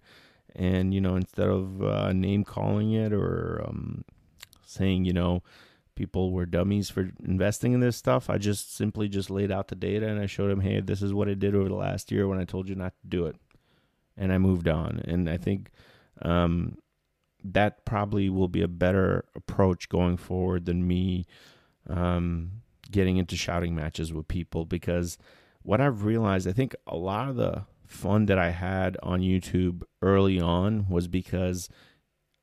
And, 0.55 0.95
you 0.95 1.01
know, 1.01 1.17
instead 1.17 1.49
of 1.49 1.83
uh, 1.83 2.12
name 2.12 2.45
calling 2.45 2.93
it 2.93 3.12
or 3.12 3.62
um, 3.67 4.05
saying, 4.65 5.05
you 5.05 5.12
know, 5.12 5.43
people 5.97 6.31
were 6.31 6.47
dummies 6.47 6.89
for 6.91 7.11
investing 7.25 7.73
in 7.73 7.81
this 7.81 7.97
stuff. 7.97 8.31
I 8.31 8.39
just 8.39 8.77
simply 8.77 9.09
just 9.09 9.31
laid 9.31 9.51
out 9.51 9.69
the 9.69 9.75
data 9.75 10.07
and 10.07 10.21
I 10.21 10.27
showed 10.27 10.51
them, 10.51 10.61
hey, 10.61 10.81
this 10.81 11.03
is 11.03 11.13
what 11.13 11.29
I 11.29 11.35
did 11.35 11.55
over 11.57 11.69
the 11.69 11.75
last 11.75 12.13
year 12.13 12.29
when 12.29 12.39
I 12.39 12.45
told 12.45 12.69
you 12.69 12.77
not 12.77 12.95
to 13.01 13.09
do 13.09 13.27
it, 13.27 13.37
and 14.17 14.33
I 14.33 14.39
moved 14.39 14.69
on. 14.69 15.01
And 15.05 15.29
I 15.29 15.37
think 15.37 15.71
um, 16.23 16.79
that 17.43 17.85
probably 17.85 18.29
will 18.29 18.49
be 18.49 18.63
a 18.63 18.69
better 18.69 19.25
approach 19.35 19.89
going 19.89 20.17
forward 20.17 20.67
than 20.67 20.87
me 20.87 21.27
um, 21.89 22.63
getting 22.91 23.17
into 23.17 23.37
shouting 23.37 23.75
matches 23.75 24.13
with 24.13 24.29
people 24.29 24.65
because 24.65 25.19
what 25.63 25.81
I've 25.81 26.05
realized, 26.05 26.47
I 26.47 26.53
think 26.53 26.77
a 26.87 26.97
lot 26.97 27.29
of 27.29 27.37
the 27.37 27.65
fun 27.87 28.27
that 28.27 28.39
I 28.39 28.51
had 28.51 28.97
on 29.03 29.21
YouTube 29.21 29.83
early 30.03 30.41
on 30.41 30.89
was 30.89 31.09
because 31.09 31.69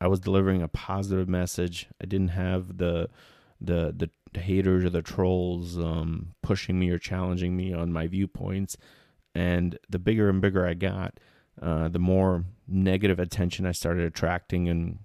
I 0.02 0.08
was 0.08 0.20
delivering 0.20 0.62
a 0.62 0.68
positive 0.68 1.30
message. 1.30 1.88
I 2.02 2.06
didn't 2.06 2.30
have 2.30 2.78
the 2.78 3.10
the 3.63 3.93
the 4.34 4.39
haters 4.39 4.84
or 4.84 4.89
the 4.89 5.02
trolls 5.02 5.78
um, 5.78 6.34
pushing 6.41 6.80
me 6.80 6.89
or 6.89 6.97
challenging 6.97 7.56
me 7.56 7.73
on 7.73 7.93
my 7.93 8.08
viewpoints. 8.08 8.78
And 9.36 9.80
the 9.89 9.99
bigger 9.99 10.30
and 10.30 10.41
bigger 10.41 10.67
I 10.67 10.73
got, 10.73 11.19
uh, 11.62 11.88
the 11.88 11.99
more 11.99 12.45
negative 12.67 13.19
attention 13.19 13.65
I 13.65 13.71
started 13.71 14.06
attracting, 14.06 14.69
and 14.69 14.99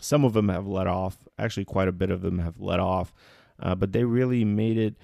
some 0.00 0.24
of 0.24 0.32
them 0.32 0.48
have 0.48 0.66
let 0.66 0.86
off. 0.86 1.28
Actually, 1.38 1.64
quite 1.66 1.88
a 1.88 1.92
bit 1.92 2.10
of 2.10 2.22
them 2.22 2.38
have 2.38 2.60
let 2.60 2.80
off, 2.80 3.12
uh, 3.60 3.74
but 3.74 3.92
they 3.92 4.04
really 4.04 4.44
made 4.44 4.78
it 4.78 4.94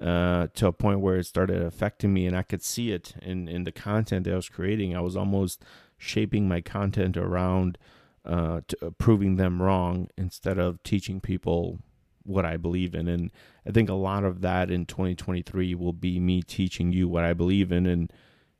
uh, 0.00 0.46
to 0.54 0.68
a 0.68 0.72
point 0.72 1.00
where 1.00 1.16
it 1.16 1.24
started 1.24 1.62
affecting 1.62 2.12
me, 2.12 2.26
and 2.26 2.36
I 2.36 2.42
could 2.42 2.62
see 2.62 2.92
it 2.92 3.14
in 3.22 3.48
in 3.48 3.64
the 3.64 3.72
content 3.72 4.24
that 4.24 4.32
I 4.32 4.36
was 4.36 4.48
creating. 4.48 4.96
I 4.96 5.00
was 5.00 5.16
almost 5.16 5.64
shaping 5.96 6.46
my 6.46 6.60
content 6.60 7.16
around 7.16 7.76
uh, 8.24 8.60
to, 8.68 8.86
uh, 8.86 8.90
proving 8.98 9.36
them 9.36 9.60
wrong 9.60 10.08
instead 10.16 10.58
of 10.58 10.80
teaching 10.84 11.20
people 11.20 11.80
what 12.28 12.44
I 12.44 12.56
believe 12.56 12.94
in. 12.94 13.08
And 13.08 13.32
I 13.66 13.70
think 13.70 13.88
a 13.88 13.94
lot 13.94 14.24
of 14.24 14.40
that 14.42 14.70
in 14.70 14.86
2023 14.86 15.74
will 15.74 15.92
be 15.92 16.20
me 16.20 16.42
teaching 16.42 16.92
you 16.92 17.08
what 17.08 17.24
I 17.24 17.32
believe 17.32 17.72
in. 17.72 17.86
And 17.86 18.12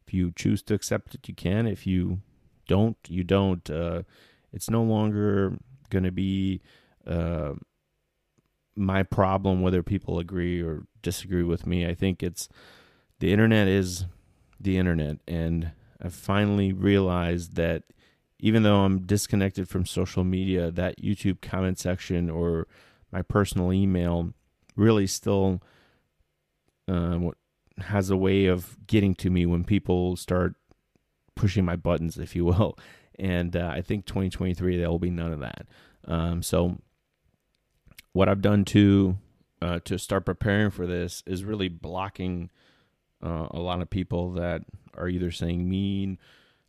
if 0.06 0.14
you 0.14 0.32
choose 0.34 0.62
to 0.64 0.74
accept 0.74 1.14
it, 1.14 1.28
you 1.28 1.34
can. 1.34 1.66
If 1.66 1.86
you 1.86 2.20
don't, 2.66 2.96
you 3.08 3.24
don't. 3.24 3.68
Uh, 3.70 4.02
it's 4.52 4.70
no 4.70 4.82
longer 4.82 5.58
going 5.90 6.04
to 6.04 6.12
be 6.12 6.62
uh, 7.06 7.54
my 8.74 9.02
problem 9.02 9.62
whether 9.62 9.82
people 9.82 10.18
agree 10.18 10.62
or 10.62 10.86
disagree 11.02 11.42
with 11.42 11.66
me. 11.66 11.86
I 11.86 11.94
think 11.94 12.22
it's 12.22 12.48
the 13.18 13.32
internet 13.32 13.68
is 13.68 14.06
the 14.60 14.78
internet. 14.78 15.18
And 15.26 15.72
I 16.02 16.08
finally 16.08 16.72
realized 16.72 17.56
that 17.56 17.84
even 18.40 18.62
though 18.62 18.80
I'm 18.80 19.00
disconnected 19.00 19.68
from 19.68 19.84
social 19.84 20.24
media, 20.24 20.70
that 20.70 21.00
YouTube 21.02 21.40
comment 21.40 21.78
section 21.78 22.30
or 22.30 22.68
my 23.12 23.22
personal 23.22 23.72
email 23.72 24.32
really 24.76 25.06
still 25.06 25.62
uh, 26.88 27.18
has 27.78 28.10
a 28.10 28.16
way 28.16 28.46
of 28.46 28.76
getting 28.86 29.14
to 29.16 29.30
me 29.30 29.46
when 29.46 29.64
people 29.64 30.16
start 30.16 30.54
pushing 31.34 31.64
my 31.64 31.76
buttons, 31.76 32.18
if 32.18 32.34
you 32.34 32.44
will. 32.44 32.78
And 33.20 33.56
uh, 33.56 33.72
I 33.74 33.82
think 33.82 34.06
2023 34.06 34.76
there 34.76 34.88
will 34.88 35.00
be 35.00 35.10
none 35.10 35.32
of 35.32 35.40
that. 35.40 35.66
Um, 36.06 36.40
so 36.40 36.78
what 38.12 38.28
I've 38.28 38.40
done 38.40 38.64
to 38.66 39.18
uh, 39.60 39.80
to 39.86 39.98
start 39.98 40.24
preparing 40.24 40.70
for 40.70 40.86
this 40.86 41.24
is 41.26 41.42
really 41.42 41.68
blocking 41.68 42.48
uh, 43.20 43.48
a 43.50 43.58
lot 43.58 43.80
of 43.80 43.90
people 43.90 44.30
that 44.34 44.62
are 44.96 45.08
either 45.08 45.32
saying 45.32 45.68
mean 45.68 46.18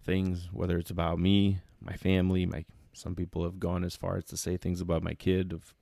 things, 0.04 0.50
whether 0.52 0.80
it's 0.80 0.90
about 0.90 1.20
me, 1.20 1.60
my 1.82 1.94
family, 1.94 2.48
my 2.48 2.66
some 2.94 3.16
people 3.16 3.44
have 3.44 3.60
gone 3.60 3.84
as 3.84 3.96
far 3.96 4.18
as 4.18 4.26
to 4.26 4.36
say 4.36 4.58
things 4.58 4.82
about 4.82 5.04
my 5.04 5.14
kid 5.14 5.54
of 5.54 5.76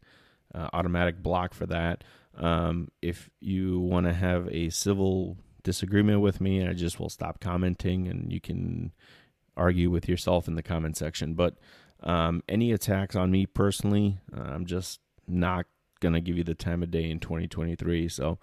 uh, 0.53 0.69
automatic 0.73 1.21
block 1.21 1.53
for 1.53 1.65
that. 1.67 2.03
Um, 2.37 2.89
if 3.01 3.29
you 3.39 3.79
want 3.79 4.05
to 4.05 4.13
have 4.13 4.47
a 4.49 4.69
civil 4.69 5.37
disagreement 5.63 6.21
with 6.21 6.39
me, 6.39 6.67
I 6.67 6.73
just 6.73 6.99
will 6.99 7.09
stop 7.09 7.39
commenting 7.39 8.07
and 8.07 8.31
you 8.31 8.39
can 8.39 8.93
argue 9.55 9.89
with 9.89 10.07
yourself 10.07 10.47
in 10.47 10.55
the 10.55 10.63
comment 10.63 10.95
section. 10.95 11.33
But 11.33 11.55
um, 12.03 12.43
any 12.47 12.71
attacks 12.71 13.15
on 13.15 13.31
me 13.31 13.45
personally, 13.45 14.19
uh, 14.35 14.41
I'm 14.41 14.65
just 14.65 14.99
not 15.27 15.65
going 15.99 16.13
to 16.13 16.21
give 16.21 16.37
you 16.37 16.43
the 16.43 16.55
time 16.55 16.83
of 16.83 16.91
day 16.91 17.09
in 17.09 17.19
2023. 17.19 18.07
So, 18.07 18.37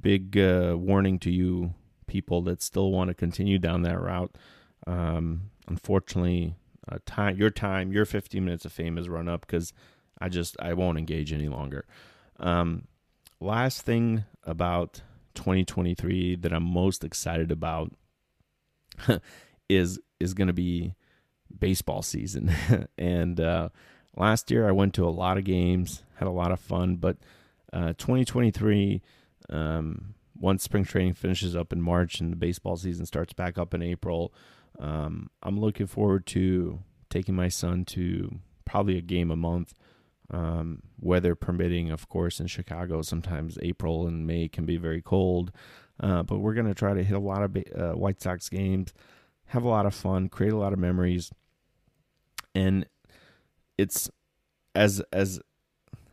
big 0.00 0.36
uh, 0.38 0.76
warning 0.78 1.18
to 1.20 1.30
you 1.30 1.74
people 2.06 2.42
that 2.42 2.62
still 2.62 2.90
want 2.90 3.08
to 3.08 3.14
continue 3.14 3.58
down 3.58 3.82
that 3.82 4.00
route. 4.00 4.36
Um, 4.86 5.50
unfortunately, 5.68 6.56
uh, 6.90 6.98
time 7.06 7.36
your 7.36 7.50
time, 7.50 7.92
your 7.92 8.04
15 8.04 8.44
minutes 8.44 8.64
of 8.64 8.72
fame 8.72 8.98
is 8.98 9.08
run 9.08 9.28
up 9.28 9.42
because 9.42 9.72
I 10.20 10.28
just 10.28 10.56
I 10.60 10.74
won't 10.74 10.98
engage 10.98 11.32
any 11.32 11.48
longer. 11.48 11.86
Um, 12.38 12.86
last 13.40 13.82
thing 13.82 14.24
about 14.44 15.02
2023 15.34 16.36
that 16.36 16.52
I'm 16.52 16.64
most 16.64 17.04
excited 17.04 17.50
about 17.50 17.92
is 19.68 19.98
is 20.18 20.34
going 20.34 20.48
to 20.48 20.54
be 20.54 20.94
baseball 21.58 22.02
season. 22.02 22.52
and 22.98 23.40
uh, 23.40 23.70
last 24.16 24.50
year 24.50 24.68
I 24.68 24.72
went 24.72 24.94
to 24.94 25.06
a 25.06 25.10
lot 25.10 25.38
of 25.38 25.44
games, 25.44 26.02
had 26.16 26.28
a 26.28 26.32
lot 26.32 26.52
of 26.52 26.60
fun, 26.60 26.96
but 26.96 27.16
uh, 27.72 27.94
2023 27.98 29.02
um, 29.48 30.14
once 30.36 30.62
spring 30.62 30.84
training 30.84 31.14
finishes 31.14 31.56
up 31.56 31.72
in 31.72 31.80
March 31.80 32.20
and 32.20 32.32
the 32.32 32.36
baseball 32.36 32.76
season 32.76 33.06
starts 33.06 33.32
back 33.32 33.58
up 33.58 33.74
in 33.74 33.82
April, 33.82 34.32
um, 34.78 35.30
I'm 35.42 35.60
looking 35.60 35.86
forward 35.86 36.26
to 36.26 36.80
taking 37.08 37.34
my 37.34 37.48
son 37.48 37.84
to 37.86 38.38
probably 38.64 38.96
a 38.96 39.02
game 39.02 39.30
a 39.30 39.36
month 39.36 39.74
um, 40.30 40.82
weather 41.00 41.34
permitting, 41.34 41.90
of 41.90 42.08
course, 42.08 42.40
in 42.40 42.46
Chicago, 42.46 43.02
sometimes 43.02 43.58
April 43.62 44.06
and 44.06 44.26
May 44.26 44.48
can 44.48 44.64
be 44.64 44.76
very 44.76 45.02
cold. 45.02 45.52
Uh, 45.98 46.22
but 46.22 46.38
we're 46.38 46.54
going 46.54 46.66
to 46.66 46.74
try 46.74 46.94
to 46.94 47.04
hit 47.04 47.16
a 47.16 47.20
lot 47.20 47.42
of 47.42 47.56
uh, 47.76 47.92
White 47.92 48.22
Sox 48.22 48.48
games, 48.48 48.94
have 49.46 49.64
a 49.64 49.68
lot 49.68 49.86
of 49.86 49.94
fun, 49.94 50.28
create 50.28 50.52
a 50.52 50.58
lot 50.58 50.72
of 50.72 50.78
memories. 50.78 51.30
And 52.54 52.86
it's 53.76 54.10
as 54.74 55.02
as 55.12 55.40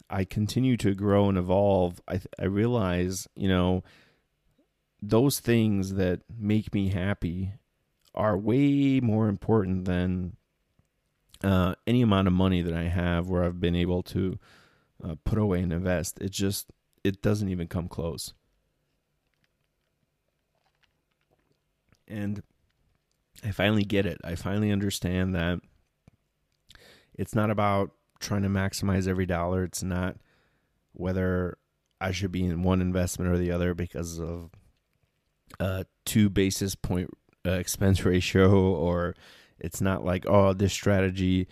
I 0.10 0.24
continue 0.24 0.78
to 0.78 0.94
grow 0.94 1.30
and 1.30 1.38
evolve, 1.38 2.02
I 2.08 2.20
I 2.40 2.46
realize, 2.46 3.28
you 3.36 3.48
know, 3.48 3.84
those 5.02 5.40
things 5.40 5.94
that 5.94 6.22
make 6.38 6.74
me 6.74 6.90
happy 6.90 7.54
are 8.14 8.38
way 8.38 9.00
more 9.00 9.30
important 9.30 9.86
than 9.86 10.36
uh, 11.44 11.76
any 11.86 12.02
amount 12.02 12.28
of 12.28 12.34
money 12.34 12.62
that 12.62 12.74
I 12.74 12.84
have 12.84 13.30
where 13.30 13.44
I've 13.44 13.60
been 13.60 13.76
able 13.76 14.04
to 14.04 14.40
uh, 15.04 15.16
put 15.24 15.38
away 15.38 15.62
and 15.62 15.72
invest, 15.72 16.20
it 16.20 16.32
just 16.32 16.72
it 17.04 17.22
doesn't 17.22 17.50
even 17.50 17.68
come 17.68 17.88
close. 17.88 18.34
And 22.08 22.42
I 23.44 23.52
finally 23.52 23.84
get 23.84 24.06
it. 24.06 24.20
I 24.24 24.36
finally 24.36 24.72
understand 24.72 25.36
that 25.36 25.60
it's 27.14 27.36
not 27.36 27.50
about 27.52 27.92
trying 28.20 28.44
to 28.44 28.50
maximize 28.50 29.08
every 29.08 29.26
dollar. 29.26 29.64
It's 29.64 29.84
not 29.84 30.18
whether 30.94 31.58
I 32.00 32.12
should 32.12 32.32
be 32.32 32.44
in 32.44 32.64
one 32.64 32.82
investment 32.82 33.32
or 33.32 33.38
the 33.38 33.52
other 33.52 33.74
because 33.74 34.20
of 34.20 34.50
a 35.60 35.86
two 36.06 36.30
basis 36.30 36.76
point 36.76 37.10
uh, 37.46 37.52
expense 37.52 38.06
ratio 38.06 38.50
or 38.52 39.16
it's 39.60 39.82
not 39.82 40.06
like, 40.06 40.26
oh, 40.28 40.54
this 40.54 40.74
strategy 40.74 41.48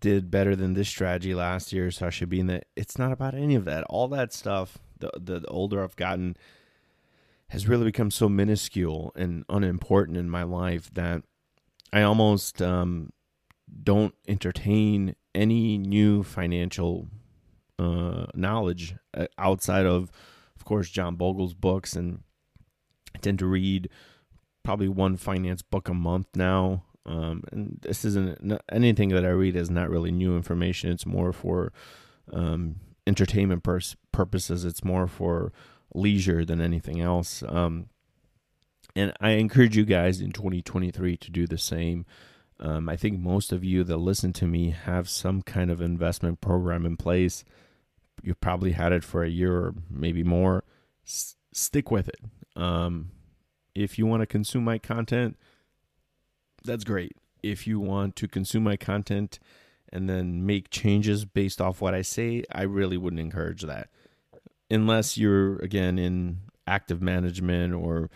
did 0.00 0.30
better 0.30 0.56
than 0.56 0.74
this 0.74 0.88
strategy 0.88 1.34
last 1.34 1.72
year, 1.72 1.90
so 1.90 2.06
I 2.06 2.10
should 2.10 2.28
be 2.28 2.40
in 2.40 2.48
that. 2.48 2.66
It's 2.76 2.98
not 2.98 3.12
about 3.12 3.34
any 3.34 3.54
of 3.54 3.64
that. 3.66 3.84
All 3.84 4.08
that 4.08 4.32
stuff, 4.32 4.78
the 4.98 5.10
the 5.16 5.46
older 5.46 5.82
I've 5.82 5.96
gotten 5.96 6.36
has 7.48 7.68
really 7.68 7.84
become 7.84 8.10
so 8.10 8.28
minuscule 8.28 9.12
and 9.14 9.44
unimportant 9.48 10.16
in 10.16 10.30
my 10.30 10.42
life 10.42 10.92
that 10.94 11.22
I 11.92 12.00
almost 12.02 12.62
um, 12.62 13.10
don't 13.82 14.14
entertain 14.26 15.14
any 15.34 15.76
new 15.76 16.22
financial 16.22 17.08
uh, 17.78 18.26
knowledge 18.34 18.94
uh, 19.14 19.26
outside 19.36 19.84
of, 19.84 20.10
of 20.56 20.64
course, 20.64 20.88
John 20.88 21.16
Bogle's 21.16 21.54
books, 21.54 21.94
and 21.94 22.22
I 23.14 23.18
tend 23.18 23.38
to 23.40 23.46
read 23.46 23.90
probably 24.62 24.88
one 24.88 25.16
finance 25.16 25.62
book 25.62 25.88
a 25.88 25.94
month 25.94 26.28
now. 26.34 26.84
Um, 27.04 27.42
and 27.50 27.78
this 27.82 28.04
isn't 28.04 28.60
anything 28.70 29.08
that 29.10 29.24
I 29.24 29.30
read 29.30 29.56
is 29.56 29.70
not 29.70 29.90
really 29.90 30.12
new 30.12 30.36
information. 30.36 30.90
It's 30.90 31.06
more 31.06 31.32
for 31.32 31.72
um, 32.32 32.76
entertainment 33.06 33.64
pers- 33.64 33.96
purposes. 34.12 34.64
It's 34.64 34.84
more 34.84 35.06
for 35.06 35.52
leisure 35.94 36.44
than 36.44 36.60
anything 36.60 37.00
else. 37.00 37.42
Um, 37.46 37.86
and 38.94 39.12
I 39.20 39.30
encourage 39.32 39.76
you 39.76 39.84
guys 39.84 40.20
in 40.20 40.32
2023 40.32 41.16
to 41.16 41.30
do 41.30 41.46
the 41.46 41.58
same. 41.58 42.04
Um, 42.60 42.88
I 42.88 42.96
think 42.96 43.18
most 43.18 43.50
of 43.52 43.64
you 43.64 43.82
that 43.84 43.96
listen 43.96 44.32
to 44.34 44.46
me 44.46 44.70
have 44.70 45.08
some 45.08 45.42
kind 45.42 45.70
of 45.70 45.80
investment 45.80 46.40
program 46.40 46.86
in 46.86 46.96
place. 46.96 47.44
You've 48.22 48.40
probably 48.40 48.72
had 48.72 48.92
it 48.92 49.02
for 49.02 49.24
a 49.24 49.28
year 49.28 49.56
or 49.56 49.74
maybe 49.90 50.22
more. 50.22 50.62
S- 51.04 51.36
stick 51.52 51.90
with 51.90 52.08
it. 52.08 52.20
Um, 52.54 53.10
if 53.74 53.98
you 53.98 54.06
want 54.06 54.20
to 54.20 54.26
consume 54.26 54.64
my 54.64 54.78
content, 54.78 55.36
that's 56.64 56.84
great. 56.84 57.16
If 57.42 57.66
you 57.66 57.80
want 57.80 58.16
to 58.16 58.28
consume 58.28 58.64
my 58.64 58.76
content 58.76 59.38
and 59.92 60.08
then 60.08 60.46
make 60.46 60.70
changes 60.70 61.24
based 61.24 61.60
off 61.60 61.80
what 61.80 61.94
I 61.94 62.02
say, 62.02 62.44
I 62.52 62.62
really 62.62 62.96
wouldn't 62.96 63.20
encourage 63.20 63.62
that. 63.62 63.88
Unless 64.70 65.18
you're, 65.18 65.56
again, 65.56 65.98
in 65.98 66.38
active 66.66 67.02
management 67.02 67.74
or 67.74 68.10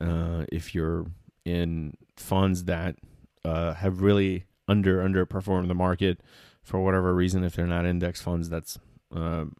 uh, 0.00 0.44
if 0.52 0.74
you're 0.74 1.06
in 1.44 1.96
funds 2.16 2.64
that 2.64 2.96
uh, 3.44 3.74
have 3.74 4.02
really 4.02 4.44
under 4.68 4.98
underperformed 5.02 5.68
the 5.68 5.74
market 5.74 6.20
for 6.62 6.80
whatever 6.80 7.14
reason, 7.14 7.44
if 7.44 7.56
they're 7.56 7.66
not 7.66 7.86
index 7.86 8.20
funds, 8.20 8.48
that's 8.48 8.78
um, 9.12 9.56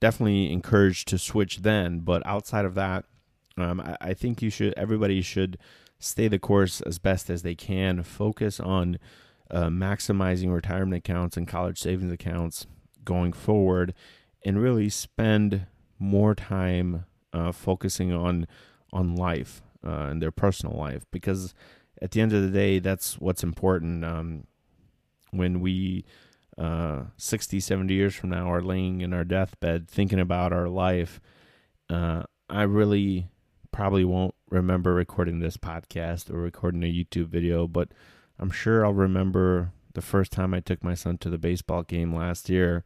definitely 0.00 0.52
encouraged 0.52 1.08
to 1.08 1.18
switch 1.18 1.58
then. 1.58 2.00
But 2.00 2.24
outside 2.26 2.64
of 2.64 2.74
that, 2.74 3.04
um, 3.56 3.80
I, 3.80 3.96
I, 4.00 4.14
think 4.14 4.40
you 4.40 4.50
should 4.50 4.74
everybody 4.76 5.20
should 5.20 5.58
stay 5.98 6.28
the 6.28 6.38
course 6.38 6.80
as 6.82 6.98
best 6.98 7.30
as 7.30 7.42
they 7.42 7.54
can. 7.54 8.02
Focus 8.02 8.60
on 8.60 8.98
uh, 9.50 9.66
maximizing 9.66 10.52
retirement 10.52 10.98
accounts 10.98 11.36
and 11.36 11.48
college 11.48 11.78
savings 11.78 12.12
accounts 12.12 12.66
going 13.04 13.32
forward, 13.32 13.94
and 14.44 14.62
really 14.62 14.88
spend 14.88 15.66
more 15.98 16.34
time 16.34 17.04
uh, 17.32 17.52
focusing 17.52 18.12
on 18.12 18.46
on 18.92 19.14
life 19.14 19.62
uh, 19.86 20.08
and 20.10 20.22
their 20.22 20.30
personal 20.30 20.76
life 20.76 21.04
because 21.10 21.54
at 22.00 22.12
the 22.12 22.20
end 22.20 22.32
of 22.32 22.42
the 22.42 22.50
day, 22.50 22.78
that's 22.78 23.18
what's 23.18 23.42
important. 23.42 24.04
Um, 24.04 24.44
when 25.30 25.60
we 25.60 26.04
uh, 26.56 27.02
60, 27.16 27.60
70 27.60 27.94
years 27.94 28.14
from 28.14 28.30
now 28.30 28.50
are 28.52 28.62
laying 28.62 29.00
in 29.00 29.12
our 29.12 29.24
deathbed 29.24 29.88
thinking 29.88 30.20
about 30.20 30.52
our 30.52 30.68
life, 30.68 31.20
uh, 31.90 32.22
I 32.48 32.62
really 32.62 33.28
probably 33.78 34.04
won't 34.04 34.34
remember 34.50 34.92
recording 34.92 35.38
this 35.38 35.56
podcast 35.56 36.28
or 36.34 36.38
recording 36.38 36.82
a 36.82 36.92
YouTube 36.92 37.28
video, 37.28 37.68
but 37.68 37.88
I'm 38.36 38.50
sure 38.50 38.84
I'll 38.84 38.92
remember 38.92 39.70
the 39.94 40.02
first 40.02 40.32
time 40.32 40.52
I 40.52 40.58
took 40.58 40.82
my 40.82 40.94
son 40.94 41.16
to 41.18 41.30
the 41.30 41.38
baseball 41.38 41.84
game 41.84 42.12
last 42.12 42.48
year, 42.48 42.82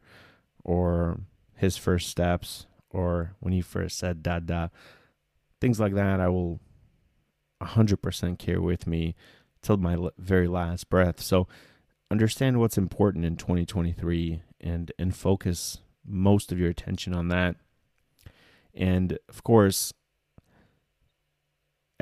or 0.63 1.21
his 1.55 1.77
first 1.77 2.09
steps, 2.09 2.67
or 2.91 3.33
when 3.39 3.53
he 3.53 3.59
first 3.61 3.97
said 3.97 4.21
"dada," 4.21 4.69
things 5.59 5.79
like 5.79 5.95
that. 5.95 6.19
I 6.19 6.27
will 6.27 6.59
100% 7.59 8.37
carry 8.37 8.59
with 8.59 8.85
me 8.85 9.15
till 9.63 9.77
my 9.77 9.97
very 10.19 10.47
last 10.47 10.91
breath. 10.91 11.19
So 11.19 11.47
understand 12.11 12.59
what's 12.59 12.77
important 12.77 13.25
in 13.25 13.35
2023 13.35 14.43
and 14.61 14.91
and 14.99 15.15
focus 15.15 15.79
most 16.05 16.51
of 16.51 16.59
your 16.59 16.69
attention 16.69 17.15
on 17.15 17.29
that. 17.29 17.55
And 18.75 19.17
of 19.27 19.43
course, 19.43 19.91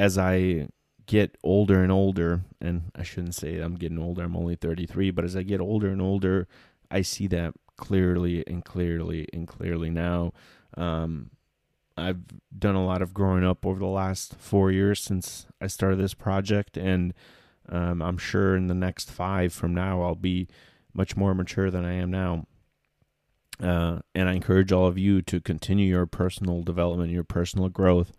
as 0.02 0.18
I 0.18 0.68
get 1.06 1.38
older 1.44 1.84
and 1.84 1.92
older, 1.92 2.42
and 2.60 2.92
I 2.96 3.04
shouldn't 3.04 3.36
say 3.36 3.60
I'm 3.60 3.76
getting 3.76 4.00
older, 4.00 4.24
I'm 4.24 4.36
only 4.36 4.56
33, 4.56 5.12
but 5.12 5.24
as 5.24 5.36
I 5.36 5.44
get 5.44 5.62
older 5.62 5.90
and 5.90 6.02
older, 6.02 6.48
I 6.90 7.04
see 7.04 7.28
that 7.28 7.54
clearly 7.78 8.44
and 8.48 8.66
clearly 8.66 9.28
and 9.32 9.48
clearly 9.48 9.92
now. 9.92 10.34
Um, 10.76 11.30
I've 11.96 12.22
done 12.58 12.74
a 12.74 12.84
lot 12.84 13.04
of 13.04 13.14
growing 13.14 13.46
up 13.46 13.64
over 13.64 13.78
the 13.78 13.86
last 13.86 14.34
four 14.34 14.72
years 14.72 15.00
since 15.00 15.46
I 15.62 15.68
started 15.68 16.00
this 16.00 16.16
project, 16.16 16.78
and 16.78 17.14
um, 17.70 18.02
I'm 18.02 18.18
sure 18.18 18.56
in 18.56 18.66
the 18.66 18.74
next 18.74 19.12
five 19.12 19.54
from 19.54 19.76
now 19.76 20.02
I'll 20.02 20.16
be 20.16 20.48
much 20.96 21.16
more 21.16 21.36
mature 21.36 21.70
than 21.70 21.86
I 21.86 21.94
am 21.94 22.10
now. 22.10 22.48
Uh, 23.62 24.00
and 24.16 24.28
I 24.28 24.34
encourage 24.34 24.72
all 24.72 24.88
of 24.88 24.98
you 24.98 25.22
to 25.22 25.40
continue 25.40 25.86
your 25.86 26.08
personal 26.08 26.64
development, 26.64 27.12
your 27.12 27.24
personal 27.24 27.70
growth, 27.70 28.14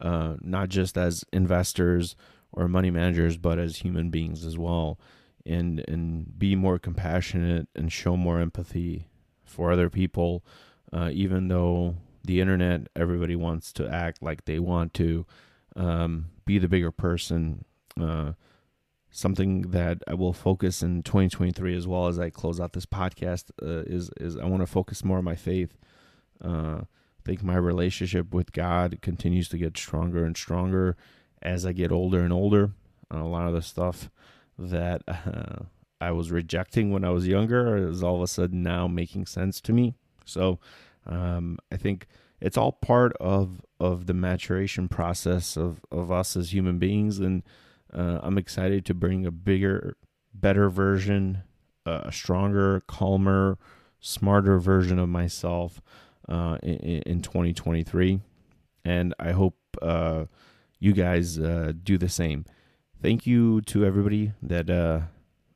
uh, 0.00 0.34
not 0.40 0.68
just 0.68 0.96
as 0.98 1.24
investors 1.32 2.16
or 2.52 2.68
money 2.68 2.90
managers, 2.90 3.36
but 3.36 3.58
as 3.58 3.78
human 3.78 4.10
beings 4.10 4.44
as 4.44 4.58
well, 4.58 4.98
and 5.44 5.84
and 5.88 6.38
be 6.38 6.54
more 6.54 6.78
compassionate 6.78 7.68
and 7.74 7.92
show 7.92 8.16
more 8.16 8.40
empathy 8.40 9.08
for 9.44 9.72
other 9.72 9.88
people, 9.88 10.44
uh, 10.92 11.10
even 11.12 11.48
though 11.48 11.96
the 12.24 12.40
internet, 12.40 12.88
everybody 12.96 13.36
wants 13.36 13.72
to 13.72 13.88
act 13.88 14.22
like 14.22 14.44
they 14.44 14.58
want 14.58 14.92
to 14.94 15.24
um, 15.76 16.26
be 16.44 16.58
the 16.58 16.68
bigger 16.68 16.90
person. 16.90 17.64
Uh, 18.00 18.32
something 19.10 19.62
that 19.70 20.02
I 20.06 20.14
will 20.14 20.32
focus 20.32 20.82
in 20.82 21.02
2023 21.02 21.74
as 21.74 21.86
well 21.86 22.06
as 22.08 22.18
I 22.18 22.28
close 22.28 22.60
out 22.60 22.74
this 22.74 22.84
podcast 22.84 23.50
uh, 23.62 23.84
is 23.86 24.10
is 24.20 24.36
I 24.36 24.44
want 24.44 24.62
to 24.62 24.66
focus 24.66 25.04
more 25.04 25.18
on 25.18 25.24
my 25.24 25.36
faith. 25.36 25.78
Uh, 26.42 26.82
think 27.26 27.42
my 27.42 27.56
relationship 27.56 28.32
with 28.32 28.52
God 28.52 29.00
continues 29.02 29.48
to 29.48 29.58
get 29.58 29.76
stronger 29.76 30.24
and 30.24 30.36
stronger 30.36 30.96
as 31.42 31.66
I 31.66 31.72
get 31.72 31.90
older 31.90 32.20
and 32.20 32.32
older. 32.32 32.70
And 33.10 33.20
a 33.20 33.24
lot 33.24 33.48
of 33.48 33.52
the 33.52 33.62
stuff 33.62 34.08
that 34.56 35.02
uh, 35.08 35.64
I 36.00 36.12
was 36.12 36.30
rejecting 36.30 36.92
when 36.92 37.04
I 37.04 37.10
was 37.10 37.26
younger 37.26 37.76
is 37.76 38.02
all 38.02 38.16
of 38.16 38.22
a 38.22 38.28
sudden 38.28 38.62
now 38.62 38.86
making 38.86 39.26
sense 39.26 39.60
to 39.62 39.72
me. 39.72 39.94
So 40.24 40.60
um, 41.04 41.58
I 41.72 41.76
think 41.76 42.06
it's 42.40 42.56
all 42.56 42.72
part 42.72 43.16
of 43.18 43.62
of 43.80 44.06
the 44.06 44.14
maturation 44.14 44.88
process 44.88 45.56
of 45.56 45.80
of 45.90 46.12
us 46.12 46.36
as 46.36 46.52
human 46.52 46.78
beings, 46.78 47.18
and 47.18 47.42
uh, 47.92 48.20
I'm 48.22 48.38
excited 48.38 48.84
to 48.86 48.94
bring 48.94 49.26
a 49.26 49.30
bigger, 49.30 49.96
better 50.34 50.68
version, 50.68 51.42
uh, 51.86 52.02
a 52.04 52.12
stronger, 52.12 52.80
calmer, 52.80 53.58
smarter 54.00 54.58
version 54.58 54.98
of 54.98 55.08
myself 55.08 55.80
uh, 56.28 56.58
in, 56.62 57.02
in 57.02 57.20
2023, 57.22 58.20
and 58.84 59.14
I 59.18 59.32
hope 59.32 59.56
uh, 59.82 60.24
you 60.78 60.92
guys 60.92 61.38
uh, 61.38 61.72
do 61.82 61.98
the 61.98 62.08
same. 62.08 62.44
Thank 63.02 63.26
you 63.26 63.60
to 63.62 63.84
everybody 63.84 64.32
that 64.42 64.70
uh, 64.70 65.00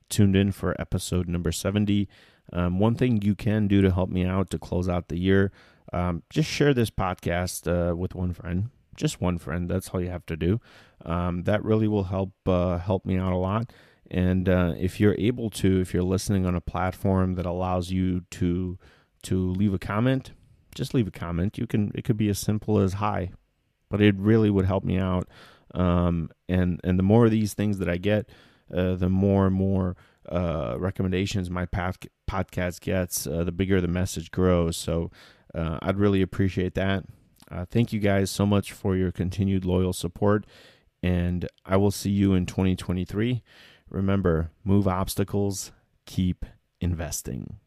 tuned 0.09 0.37
in 0.37 0.53
for 0.53 0.79
episode 0.81 1.29
number 1.29 1.53
70. 1.53 2.09
Um, 2.53 2.79
one 2.79 2.95
thing 2.95 3.23
you 3.23 3.35
can 3.35 3.69
do 3.69 3.81
to 3.81 3.91
help 3.91 4.11
me 4.11 4.25
out 4.25 4.51
to 4.51 4.59
close 4.59 4.89
out 4.89 5.09
the 5.09 5.19
year, 5.19 5.53
um, 5.93 6.23
just 6.31 6.49
share 6.49 6.75
this 6.75 6.91
podcast 6.91 7.67
uh, 7.67 7.97
with 7.97 8.15
one 8.15 8.33
friend. 8.33 8.71
Just 8.97 9.21
one 9.21 9.39
friend. 9.39 9.69
That's 9.71 9.89
all 9.89 10.01
you 10.01 10.11
have 10.11 10.27
to 10.27 10.37
do. 10.37 10.61
Um, 11.05 11.45
that 11.45 11.65
really 11.65 11.89
will 11.89 12.05
help 12.05 12.33
uh, 12.47 12.79
help 12.79 13.07
me 13.07 13.17
out 13.17 13.33
a 13.33 13.37
lot. 13.37 13.73
And 14.11 14.49
uh, 14.49 14.75
if 14.77 15.01
you're 15.01 15.15
able 15.19 15.49
to, 15.51 15.81
if 15.81 15.95
you're 15.95 16.03
listening 16.03 16.45
on 16.45 16.55
a 16.55 16.61
platform 16.61 17.35
that 17.37 17.47
allows 17.47 17.91
you 17.91 18.23
to 18.33 18.79
to 19.23 19.51
leave 19.53 19.73
a 19.73 19.79
comment, 19.79 20.33
just 20.75 20.95
leave 20.95 21.09
a 21.09 21.13
comment. 21.13 21.59
You 21.59 21.67
can. 21.67 21.93
It 21.95 22.05
could 22.05 22.17
be 22.17 22.29
as 22.29 22.39
simple 22.39 22.79
as 22.79 22.95
"Hi," 22.95 23.31
but 23.89 24.01
it 24.01 24.15
really 24.17 24.51
would 24.51 24.67
help 24.67 24.85
me 24.85 24.99
out. 24.99 25.29
Um, 25.75 26.31
and 26.49 26.81
and 26.83 26.99
the 26.99 27.03
more 27.03 27.27
of 27.27 27.31
these 27.31 27.55
things 27.55 27.79
that 27.79 27.89
I 27.89 27.97
get, 27.97 28.29
uh, 28.75 28.95
the 28.95 29.09
more 29.09 29.47
and 29.47 29.55
more 29.55 29.97
uh, 30.29 30.77
recommendations 30.79 31.51
my 31.51 31.67
path, 31.67 31.99
podcast 32.29 32.81
gets, 32.81 33.27
uh, 33.27 33.45
the 33.45 33.53
bigger 33.53 33.81
the 33.81 33.89
message 33.89 34.31
grows. 34.31 34.77
So 34.77 35.11
uh, 35.55 35.79
I'd 35.83 35.97
really 35.97 36.23
appreciate 36.23 36.75
that. 36.75 37.05
Uh, 37.51 37.65
thank 37.65 37.93
you 37.93 37.99
guys 37.99 38.31
so 38.31 38.47
much 38.47 38.73
for 38.73 38.97
your 38.97 39.11
continued 39.11 39.65
loyal 39.65 39.93
support, 39.93 40.47
and 41.03 41.49
I 41.65 41.77
will 41.77 41.91
see 41.91 42.11
you 42.11 42.35
in 42.35 42.47
2023. 42.47 43.43
Remember, 43.91 44.51
move 44.65 44.87
obstacles, 44.87 45.73
keep 46.07 46.47
investing. 46.81 47.59